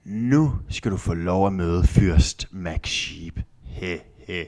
[0.03, 3.39] Nu skal du få lov at møde fyrst Mac Sheep.
[3.63, 4.47] He, he.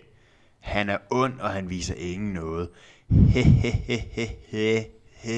[0.60, 2.70] Han er ond, og han viser ingen noget.
[3.10, 4.86] He, he, he, he, he.
[5.24, 5.34] He,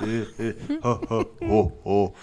[0.00, 2.16] he, he, ho, ho, ho, ho.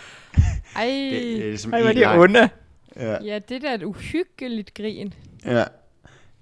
[0.75, 0.85] Ej.
[0.85, 2.49] Det, det er ligesom Ej, hvor er en de lang- onde.
[2.95, 3.23] Ja.
[3.23, 5.13] Ja, det er da et uhyggeligt grin.
[5.45, 5.63] ja.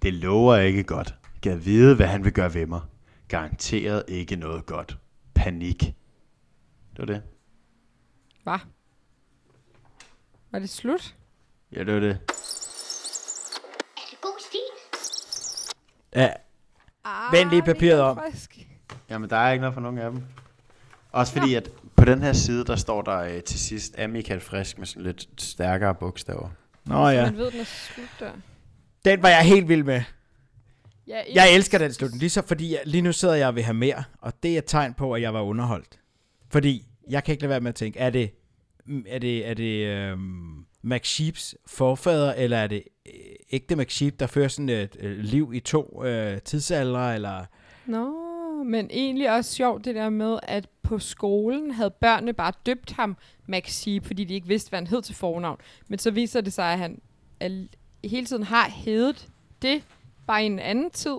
[0.02, 1.16] Det lover ikke godt.
[1.42, 2.82] Gad vide, hvad han vil gøre ved mig.
[3.28, 4.98] Garanteret ikke noget godt.
[5.36, 5.80] Panik.
[5.82, 5.94] Det
[6.98, 7.22] var det.
[8.44, 8.60] Hvad?
[10.52, 11.16] Var det slut?
[11.76, 12.10] Ja, det var det.
[13.98, 14.60] Er det god stil?
[16.16, 16.30] Ja,
[17.04, 18.18] Ah, Vend lige papiret om.
[18.18, 18.58] Frisk.
[19.10, 20.24] Jamen, der er ikke noget for nogen af dem.
[21.12, 24.40] Også fordi, at på den her side, der står der øh, til sidst, er Michael
[24.40, 26.50] Frisk med sådan lidt stærkere bogstaver.
[26.86, 27.26] nå ja.
[27.26, 28.32] Man ved, den er slut der.
[29.06, 30.02] Den var jeg helt vild med.
[31.08, 33.64] Ja, Jeg elsker den slutning, lige så fordi jeg, lige nu sidder jeg og vil
[33.64, 36.00] have mere, og det er et tegn på, at jeg var underholdt.
[36.52, 38.32] Fordi jeg kan ikke lade være med at tænke, er det,
[38.86, 43.14] mm, er det, er det øhm, Max Sheeps forfader, eller er det øh,
[43.52, 47.46] ægte Max Sheep, der fører sådan et øh, liv i to øh, tidsalder, eller...
[47.86, 48.14] Nå,
[48.64, 53.18] men egentlig også sjovt det der med, at på skolen havde børnene bare døbt ham
[53.48, 55.58] Max Sheep, fordi de ikke vidste, hvad han hed til fornavn.
[55.88, 57.00] Men så viser det sig, at han
[57.40, 57.70] al-
[58.04, 59.28] hele tiden har heddet
[59.62, 59.82] det,
[60.28, 61.16] bare i en anden tid.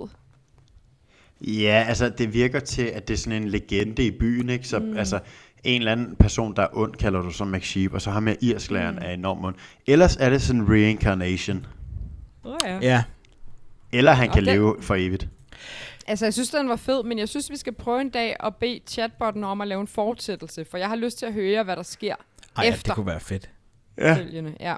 [1.41, 4.69] Ja, altså det virker til, at det er sådan en legende i byen, ikke?
[4.69, 4.97] Så mm.
[4.97, 5.21] altså,
[5.65, 8.23] en eller anden person, der er ond, irsklæren du så Max Sheep, og så ham
[8.23, 9.03] med irsklæren mm.
[9.05, 9.55] er enormt ond.
[9.87, 11.67] Ellers er det sådan reincarnation.
[12.45, 12.79] Åh oh, ja.
[12.83, 13.03] Ja,
[13.93, 15.29] Eller han Nå, kan den- leve for evigt.
[16.11, 18.57] Altså, jeg synes, den var fed, men jeg synes, vi skal prøve en dag at
[18.57, 21.77] bede chatbotten om at lave en fortsættelse, for jeg har lyst til at høre, hvad
[21.77, 22.15] der sker
[22.57, 23.51] Ej, ja, efter det kunne være fedt.
[23.99, 24.15] Ja.
[24.17, 24.55] følgende.
[24.61, 24.77] Ja.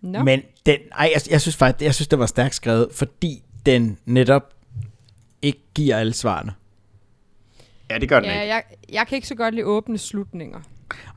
[0.00, 0.22] Nå.
[0.22, 3.98] Men den, ej, jeg, jeg synes faktisk, jeg synes, det var stærkt skrevet, fordi den
[4.04, 4.54] netop
[5.42, 6.54] ikke giver alle svarene.
[7.90, 8.54] Ja, det gør den ja, ikke.
[8.54, 10.60] jeg, jeg kan ikke så godt lide åbne slutninger.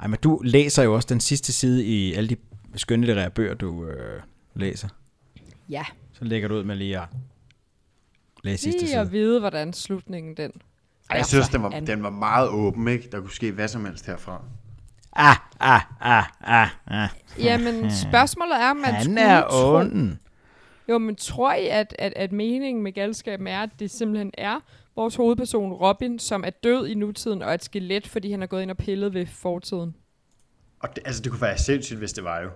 [0.02, 2.36] Ej, men du læser jo også den sidste side i alle de
[2.76, 4.22] skønlitterære bøger, du øh,
[4.56, 4.88] læser.
[5.70, 5.86] Ja.
[6.14, 7.08] Så lægger du ud med lige at
[8.44, 9.12] læse sidste Lige at side.
[9.12, 10.52] vide, hvordan slutningen den
[11.10, 11.88] Ej, jeg synes, den var, an.
[11.88, 13.10] den var meget åben, ikke?
[13.12, 14.42] Der kunne ske hvad som helst herfra.
[15.14, 17.10] Ah, ah, ah, ah, ah.
[17.40, 19.84] Jamen, spørgsmålet er, om man Han skulle er tro...
[20.90, 24.60] Jo, men tror I, at, at, at meningen med galskaben er, at det simpelthen er
[24.96, 28.48] vores hovedperson Robin, som er død i nutiden og er et skelet, fordi han er
[28.48, 29.96] gået ind og pillet ved fortiden?
[30.80, 32.50] Og det, altså, det kunne være sindssygt, hvis det var jo.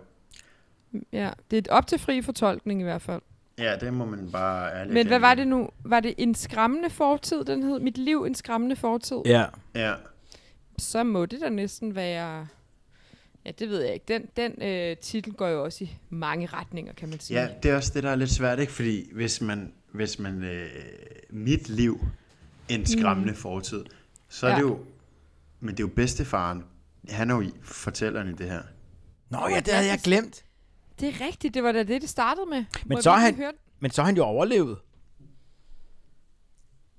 [1.11, 3.21] Ja, det er op til fri fortolkning i hvert fald.
[3.57, 5.69] Ja, det må man bare ærligt Men hvad var det nu?
[5.83, 7.79] Var det en skræmmende fortid, den hed?
[7.79, 9.17] Mit liv en skræmmende fortid?
[9.25, 9.45] Ja.
[9.75, 9.93] Ja.
[10.77, 12.47] Så må det da næsten være...
[13.45, 14.05] Ja, det ved jeg ikke.
[14.07, 17.41] Den, den øh, titel går jo også i mange retninger, kan man sige.
[17.41, 18.73] ja, det er også det, der er lidt svært, ikke?
[18.73, 20.69] Fordi hvis man, hvis man øh,
[21.29, 22.05] mit liv,
[22.69, 23.37] en skræmmende mm.
[23.37, 23.83] fortid,
[24.29, 24.55] så er Ja.
[24.55, 24.79] det jo,
[25.59, 26.63] men det er jo bedstefaren.
[27.09, 28.61] Han er jo i- fortælleren i det her.
[29.29, 30.42] Nå ja, det havde jeg glemt.
[30.99, 32.65] Det er rigtigt, det var da det, det startede med.
[32.85, 34.77] Men Må så han- høre Men så har han jo overlevet.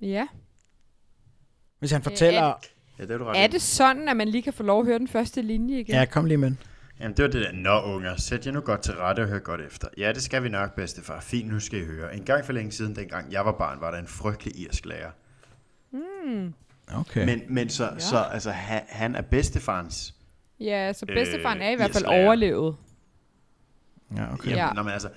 [0.00, 0.26] Ja.
[1.78, 2.42] Hvis han fortæller...
[2.98, 3.48] Ja, det er du ret Er i.
[3.48, 5.94] det sådan, at man lige kan få lov at høre den første linje igen?
[5.94, 6.52] Ja, kom lige med.
[7.00, 9.38] Jamen, det var det der, nå unger, sæt jer nu godt til rette og hør
[9.38, 9.88] godt efter.
[9.98, 11.20] Ja, det skal vi nok, bedstefar.
[11.20, 12.16] Fint, nu skal I høre.
[12.16, 15.10] En gang for længe siden, dengang jeg var barn, var der en frygtelig irsk lærer.
[16.94, 17.24] Okay.
[17.26, 17.98] Men, men så, ja.
[17.98, 20.14] så altså, han, han er bedstefarens...
[20.60, 22.24] Ja, så bedstefaren Øh, er i hvert fald irsklærer.
[22.26, 22.76] overlevet.
[24.16, 24.44] Ja, okay.
[24.50, 24.66] Jamen, Ja.
[24.66, 24.72] ja.
[24.72, 25.08] Nå, men altså,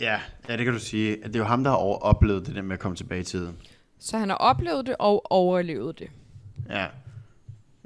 [0.00, 1.16] ja, ja, det kan du sige.
[1.16, 3.24] Det er jo ham, der har over- oplevet det der med at komme tilbage i
[3.24, 3.56] tiden.
[3.98, 6.10] Så han har oplevet det og overlevet det.
[6.68, 6.86] Ja.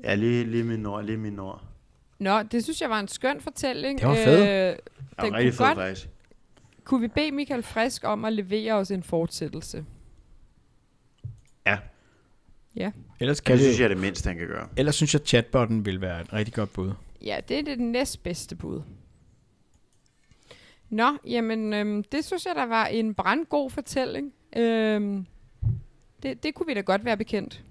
[0.05, 1.63] Ja, lige, lige min ord, lige min ord.
[2.19, 3.99] Nå, det synes jeg var en skøn fortælling.
[4.01, 4.43] Det var fed.
[4.43, 4.79] Øh, Det den
[5.19, 6.09] var kunne, rigtig fedt, godt, faktisk.
[6.85, 9.85] kunne vi bede Michael Frisk om at levere os en fortsættelse?
[12.77, 14.69] Ja, Ellers, kan det det, synes jeg er det mindste, han kan gøre.
[14.77, 16.93] ellers synes jeg, at chatbotten vil være et rigtig godt bud.
[17.23, 18.83] Ja, det er det næstbedste bud.
[20.91, 24.33] Nå, jamen, øhm, det synes jeg, der var en brandgod fortælling.
[24.57, 25.27] Øhm,
[26.23, 27.65] det, det kunne vi da godt være bekendt.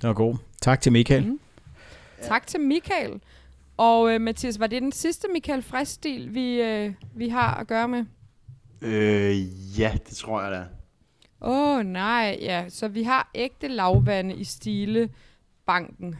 [0.00, 0.36] Det var god.
[0.62, 1.26] Tak til Michael.
[1.26, 1.40] Mm.
[2.22, 3.20] Tak til Michael.
[3.76, 7.88] Og øh, Mathias, var det den sidste Michael Frisk-stil, vi, øh, vi har at gøre
[7.88, 8.04] med?
[8.82, 10.64] Øh, ja, det tror jeg da.
[11.40, 12.64] Åh, oh, nej, ja.
[12.68, 15.08] Så vi har ægte lavvande i stile
[15.66, 16.16] banken.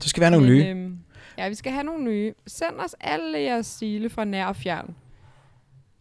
[0.00, 0.66] Så skal vi have nogle nye.
[0.66, 0.98] Øhm,
[1.38, 2.34] ja, vi skal have nogle nye.
[2.46, 4.96] Send os alle jeres stile fra nær og fjern.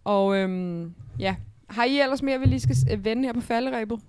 [0.04, 1.36] Og øhm, ja,
[1.70, 4.00] har I ellers mere, vi lige skal s- vende her på falderæbet?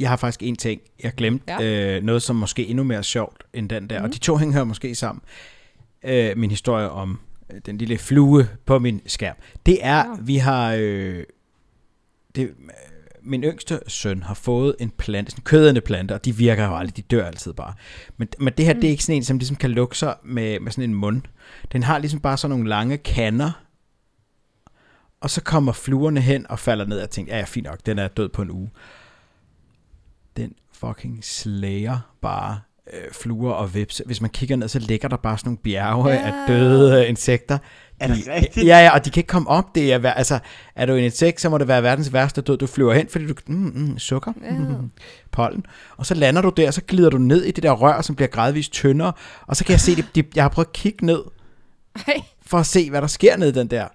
[0.00, 1.52] Jeg har faktisk en ting, jeg glemte.
[1.62, 1.96] Ja.
[1.96, 3.98] Øh, noget, som måske endnu mere sjovt end den der.
[3.98, 4.02] Mm.
[4.02, 4.08] Mhm.
[4.10, 5.22] Og de to hænger måske sammen.
[6.04, 7.20] Øh, min historie om
[7.54, 9.36] øh, den lille flue på min skærm.
[9.66, 10.04] Det er, Ja.
[10.22, 10.74] vi har...
[10.78, 11.24] Øh,
[12.36, 12.54] det, øh,
[13.22, 16.76] min yngste søn har fået en plante, sådan en kødende plante, og de virker jo
[16.76, 17.74] aldrig, de dør altid bare.
[18.16, 18.80] Men, men det her, mm.
[18.80, 21.22] det er ikke sådan en, som ligesom kan lukke sig med, med sådan en mund.
[21.72, 23.50] Den har ligesom bare sådan nogle lange kander,
[25.20, 27.98] og så kommer fluerne hen og falder ned og tænker, ja, ja, fint nok, den
[27.98, 28.70] er død på en uge.
[30.36, 32.60] Den fucking slayer bare
[32.92, 34.02] øh, fluer og vips.
[34.06, 36.16] Hvis man kigger ned, så ligger der bare sådan nogle bjerge Ja.
[36.26, 37.58] af døde øh, insekter.
[38.00, 38.66] Er det De- rigtigt?
[38.66, 39.74] Ja, ja, og de kan ikke komme op.
[39.74, 40.38] Det er, altså,
[40.74, 42.58] er du en insekt, så må det være verdens værste død.
[42.58, 43.34] Du flyver hen, fordi du...
[43.46, 44.32] Mm, mm, sukker.
[44.44, 44.50] Ja.
[44.50, 44.90] Mm,
[45.32, 45.66] pollen.
[45.96, 48.28] Og så lander du der, så glider du ned i det der rør, som bliver
[48.28, 49.12] gradvist tyndere.
[49.46, 51.22] Og så kan jeg se, de, de, jeg har prøvet at kigge ned,
[52.46, 53.88] for at se, hvad der sker nede i den der.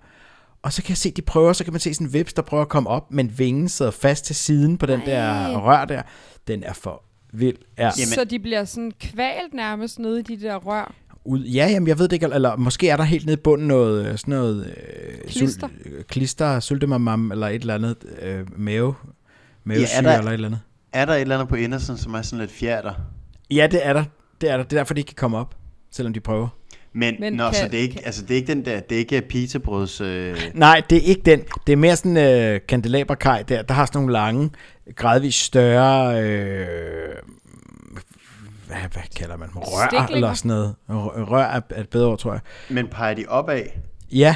[0.63, 2.41] Og så kan jeg se, de prøver, så kan man se sådan en vips, der
[2.41, 5.05] prøver at komme op, men vingen sidder fast til siden på den Ej.
[5.05, 6.01] der rør der.
[6.47, 7.03] Den er for
[7.33, 7.57] vild.
[7.77, 7.83] Ja.
[7.99, 10.93] Jamen- så de bliver sådan kvalt nærmest nede i de der rør.
[11.25, 11.43] Ud.
[11.43, 14.05] Ja, jamen, jeg ved det ikke, eller måske er der helt nede i bunden noget,
[14.05, 15.67] øh, sådan noget øh, Klister.
[15.85, 18.93] øh, klister, sultemamam, eller et eller andet øh, mave,
[19.63, 20.59] mavesyre, Ja, er der- eller et eller andet.
[20.93, 22.93] Er der et eller andet på indersiden, som er sådan lidt fjerter?
[23.51, 24.03] Ja, det er der.
[24.41, 24.63] Det er der.
[24.63, 25.55] Det er derfor, de ikke kan komme op,
[25.91, 26.47] selvom de prøver.
[26.93, 28.79] Men, Men nå, kan- så det er, ikke, kan- altså, det er ikke den der,
[28.79, 30.01] det er ikke pizzabrøds...
[30.01, 31.41] Øh, Nej, det er ikke den.
[31.67, 33.61] Det er mere sådan en øh, kandelaberkaj der.
[33.61, 34.49] Der har sådan nogle lange,
[34.95, 36.23] gradvist større...
[36.23, 37.15] Øh,
[38.67, 39.57] hvad, hvad kalder man dem?
[39.57, 40.15] Rør Stiklinger?
[40.15, 40.75] eller sådan noget.
[41.29, 42.41] Rør er er et bedre ord, tror jeg.
[42.69, 43.61] men peger de opad?
[44.11, 44.35] Ja,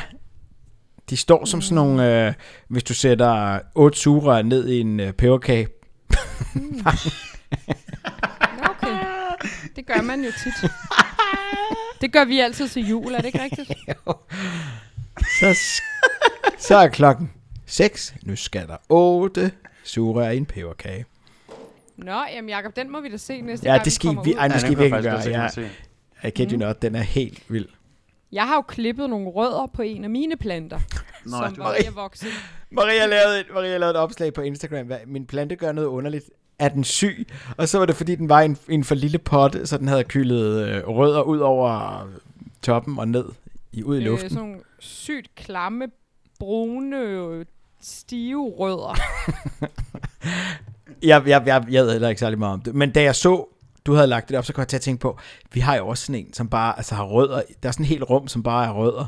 [1.10, 2.28] de står som sådan nogle...
[2.28, 2.34] Øh,
[2.68, 5.68] hvis du sætter otte sugerør ned i en øh, peberkage.
[6.56, 6.92] Nå,
[8.70, 8.98] okay.
[9.76, 10.54] Det gør man jo tit.
[12.06, 13.72] Det gør vi altid til jul, er det ikke rigtigt?
[15.40, 15.82] Så,
[16.58, 17.32] så er klokken
[17.66, 18.14] 6.
[18.24, 19.52] Nu skal der 8
[19.84, 21.06] sugerør i en peberkage.
[21.98, 24.34] Nå, jamen Jacob, den må vi da se næste Ja, gang, det skal kommer vi-
[24.34, 24.38] ud.
[24.40, 25.70] ej, det skal den I kunne jeg virkelig gøre,
[26.22, 26.28] ja.
[26.28, 27.68] I kid you not, den er helt vild.
[28.32, 30.80] Jeg har jo klippet nogle rødder på en af mine planter,
[31.26, 32.26] Nå, som var ved at vokse.
[32.72, 34.86] Maria lavede, et, Maria lavede et opslag på Instagram.
[34.86, 36.26] Hvad, min plante gør noget underligt.
[36.60, 37.28] Er den syg?
[37.58, 39.88] Og så var det, fordi den var i en, en for lille potte, så den
[39.88, 42.02] havde kølet øh, rødder ud over
[42.62, 43.26] toppen og ned
[43.72, 44.30] i, ud i Øh, luften.
[44.30, 45.86] sådan nogle sygt klamme,
[46.40, 47.46] brune, øh,
[47.82, 48.96] stive rødder.
[51.04, 52.76] Jeg, jeg, jeg, jeg ved heller ikke særlig meget om det.
[52.76, 53.46] Men da jeg så,
[53.86, 55.20] du havde lagt det op, så kom jeg til at tænke på,
[55.54, 57.42] vi har jo også sådan en, som bare altså, har rødder.
[57.64, 59.06] Der er sådan en helt rum, som bare er rødder.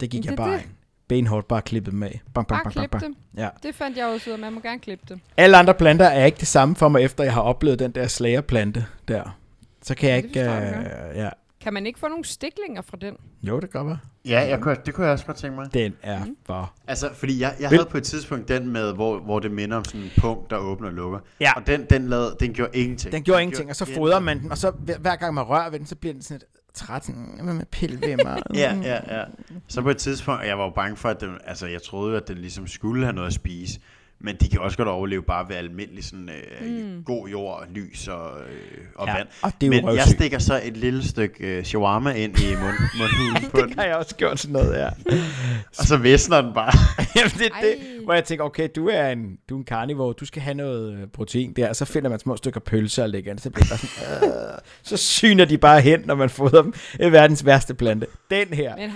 [0.00, 0.60] Det gik jeg det er bare det.
[0.62, 0.70] ind
[1.10, 2.10] benhårdt bare klippet med.
[2.34, 3.48] Bang, bang, bare bang, bang, Ja.
[3.62, 5.20] det fandt jeg også ud af, man må gerne klippe det.
[5.36, 8.06] Alle andre planter er ikke det samme for mig, efter jeg har oplevet den der
[8.06, 9.36] slagerplante der.
[9.82, 10.40] Så kan jeg det ikke...
[10.40, 11.28] Øh, ja.
[11.60, 13.16] Kan man ikke få nogle stiklinger fra den?
[13.42, 13.96] Jo, det gør man.
[14.28, 15.74] Ja, jeg kunne, det kunne jeg også godt tænke mig.
[15.74, 16.36] Den er mm.
[16.48, 16.66] bare...
[16.86, 19.84] Altså, fordi jeg, jeg havde på et tidspunkt den med, hvor, hvor det minder om
[19.84, 21.18] sådan en punkt, der åbner og lukker.
[21.40, 21.52] Ja.
[21.56, 23.12] Og den, den, lavede, den gjorde ingenting.
[23.12, 25.34] Den gjorde den ingenting, gjorde og så fodrer man den, og så hver, hver gang
[25.34, 26.44] man rører ved den, så bliver den sådan et
[26.74, 28.36] 13, hvad med pilvimmer.
[28.54, 29.24] ja, ja, ja.
[29.68, 32.28] Så på et tidspunkt, jeg var jo bange for, at den, altså jeg troede, at
[32.28, 33.80] den ligesom skulle have noget at spise.
[34.22, 37.04] Men de kan også godt overleve bare ved almindelig sådan, øh, mm.
[37.04, 39.28] god jord, og lys og, øh, og Ja, vand.
[39.42, 42.74] og det er Men jeg stikker så et lille stykke øh, shawarma ind i mund,
[42.98, 44.88] mundhulen på den, Det har jeg også gjort sådan noget, ja.
[45.78, 46.72] og så visner den bare.
[47.16, 50.12] Jamen, det er det, hvor jeg tænker, okay, du er en, du er en carnivore,
[50.12, 53.08] du skal have noget øh, protein der, og så finder man små stykker pølse og
[53.08, 56.72] lægger ind, så bliver sådan, øh, så syner de bare hen, når man fodrer dem.
[56.72, 58.06] Det er verdens værste plante.
[58.30, 58.92] Den her, Men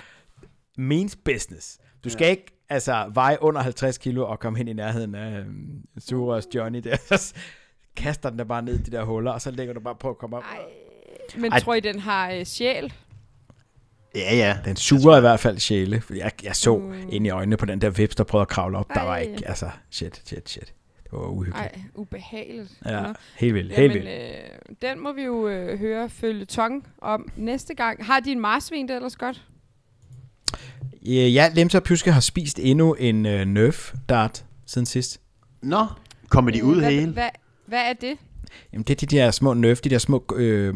[0.79, 1.79] means business.
[2.05, 2.31] Du skal ja.
[2.31, 6.79] ikke altså, veje under 50 kilo og komme hen i nærheden af um, Suras Johnny
[6.79, 6.97] der.
[7.17, 7.35] Så
[7.97, 10.11] kaster den der bare ned i de der huller, og så lægger du bare på
[10.11, 10.43] at komme op.
[10.43, 10.59] Ej.
[11.37, 11.59] Men Ej.
[11.61, 12.93] tror I, den har øh, sjæl?
[14.15, 14.59] ja, ja.
[14.65, 16.01] Den suger i hvert fald sjæle.
[16.01, 16.95] fordi Jeg, jeg så Mm.
[17.13, 18.89] ind i øjnene på den der vips, der prøvede at kravle op.
[18.95, 19.19] Der var Ej.
[19.21, 20.75] ikke, altså, shit, shit, shit.
[21.05, 21.57] Det var uhyggeligt.
[21.73, 22.71] Ej, ubehageligt.
[22.85, 23.15] Ja, Nå.
[23.37, 24.35] helt vildt, helt Jamen, vildt.
[24.81, 28.07] øh, den må vi jo øh, høre følge tong om næste gang.
[28.07, 29.43] Har din marsvin det ellers godt?
[31.09, 35.21] Øh, Ja, Lemter Pyske har spist endnu en uh, Nerf dart siden sidst.
[35.63, 35.87] Nå,
[36.29, 37.13] kommer de ud hvad, hele?
[37.13, 37.29] Hvad,
[37.67, 38.17] hvad er det?
[38.73, 40.75] Jamen, det er de der små Nerf, de der små øh,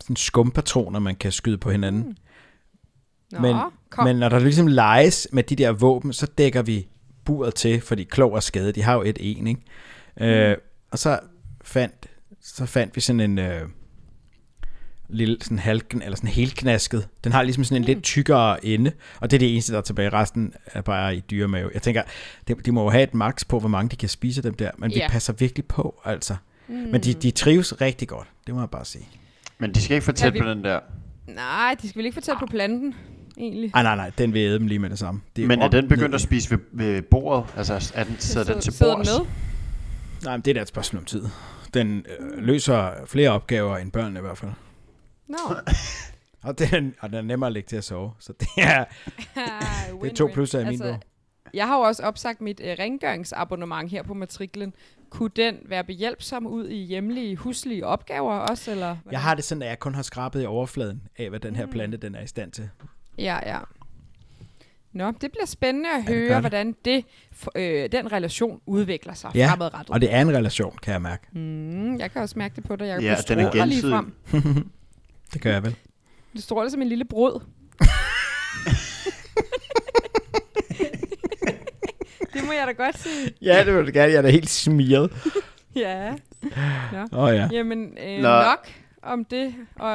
[0.00, 2.16] sådan skumpatroner, man kan skyde på hinanden.
[3.32, 3.56] Nå, men,
[3.90, 4.04] kom.
[4.04, 6.88] men når der ligesom leges med de der våben, så dækker vi
[7.24, 10.50] buret til, fordi klog og skade, de har jo et en, ikke?
[10.50, 10.56] Øh,
[10.90, 11.20] og så
[11.64, 12.06] fandt,
[12.42, 13.68] så fandt vi sådan en øh,
[15.12, 17.08] lille sådan halken, eller sådan helknasket.
[17.24, 19.82] Den har ligesom sådan en lidt tykkere ende, og det er det eneste, der er
[19.82, 20.08] tilbage.
[20.12, 21.70] Resten er bare i dyremave.
[21.74, 22.02] Jeg tænker,
[22.48, 24.54] de, de må jo have et max på, hvor mange de kan spise af dem
[24.54, 25.08] der, men vi Ja.
[25.08, 26.36] passer virkelig på, altså.
[26.68, 26.74] Mm.
[26.74, 29.08] Men de, de trives rigtig godt, det må jeg bare sige.
[29.58, 30.80] Men de skal ikke få tæt vi- på den der.
[31.26, 32.94] Nej, de skal vel ikke fortælle på planten,
[33.38, 33.70] egentlig.
[33.74, 35.20] Ej, nej, nej, den vil æde dem lige med det samme.
[35.36, 36.14] Det Men er den begyndt ned.
[36.14, 37.44] at spise ved, ved bordet?
[37.56, 39.26] Altså, er den, sidder den til sidder den med?
[40.24, 41.22] Nej, men det er da et spørgsmål om tid.
[41.74, 44.50] Den øh, løser flere opgaver end børn i hvert fald.
[45.30, 45.54] Nå.
[46.48, 48.12] Og den, og den er nemmere at lægge til at sove.
[48.18, 48.84] Så det er,
[50.02, 51.00] det er to plusser i min bog.
[51.54, 54.74] Jeg har jo også opsagt mit øh, rengøringsabonnement her på matriklen.
[55.10, 58.70] Kunne den være behjælpsom ud i hjemlige, huslige opgaver også?
[58.70, 59.12] Eller hvordan?
[59.12, 61.66] Jeg har det sådan, at jeg kun har skrabet i overfladen af, hvad den her
[61.66, 62.68] plante den er i stand til.
[63.18, 63.58] Ja, ja.
[64.92, 66.40] Nå, det bliver spændende at gør høre, det.
[66.40, 67.04] hvordan det,
[67.56, 69.90] øh, den relation udvikler sig Ja, fremadrettet.
[69.90, 71.26] og det er en relation, kan jeg mærke.
[71.32, 72.86] Mm, jeg kan også mærke det på dig.
[72.86, 74.04] Jeg Ja, den er gensidig.
[75.32, 75.76] Det gør jeg vel.
[76.36, 77.40] Du stråler som en lille brød.
[82.34, 83.32] det må jeg da godt sige.
[83.42, 84.12] Ja, det vil du gerne.
[84.12, 85.12] Jeg er da helt smiret.
[85.76, 86.10] Ja.
[86.92, 86.98] Nå.
[87.12, 87.48] Åh oh, ja.
[87.52, 88.28] Jamen, øh, Nå.
[88.28, 88.68] nok
[89.02, 89.94] om det og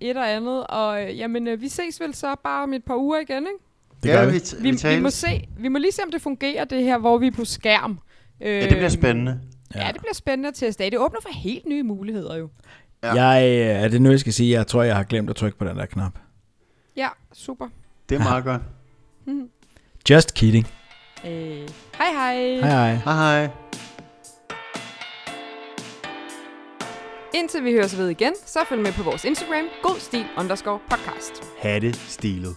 [0.00, 0.66] et og andet.
[0.66, 3.64] Og øh, jamen, øh, vi ses vel så bare om et par uger igen, ikke?
[4.02, 4.38] Det ja, gør vi, vi.
[4.38, 7.18] t- Vi, vi, må se, vi må lige se, om det fungerer, det her, hvor
[7.18, 7.98] vi er på skærm.
[8.40, 9.40] Øh, Ja, det bliver spændende.
[9.74, 9.86] Ja.
[9.86, 10.90] ja, det bliver spændende at teste af.
[10.90, 12.48] Det åbner for helt nye muligheder jo.
[13.04, 13.24] Ja.
[13.24, 14.52] Jeg, øh, er det nu, jeg skal sige?
[14.58, 16.18] Jeg tror, jeg har glemt at trykke på den der knap.
[16.96, 17.68] Ja, super.
[18.08, 18.62] Det er meget godt.
[20.10, 20.66] Just kidding.
[21.26, 21.30] Øh,
[21.98, 22.34] hej hej.
[22.36, 22.94] Hej hej.
[22.94, 23.48] Hej hej.
[27.34, 31.42] Indtil vi høres ved igen, så følg med på vores Instagram, godstil underscore podcast.
[31.58, 32.56] Hatte stilet.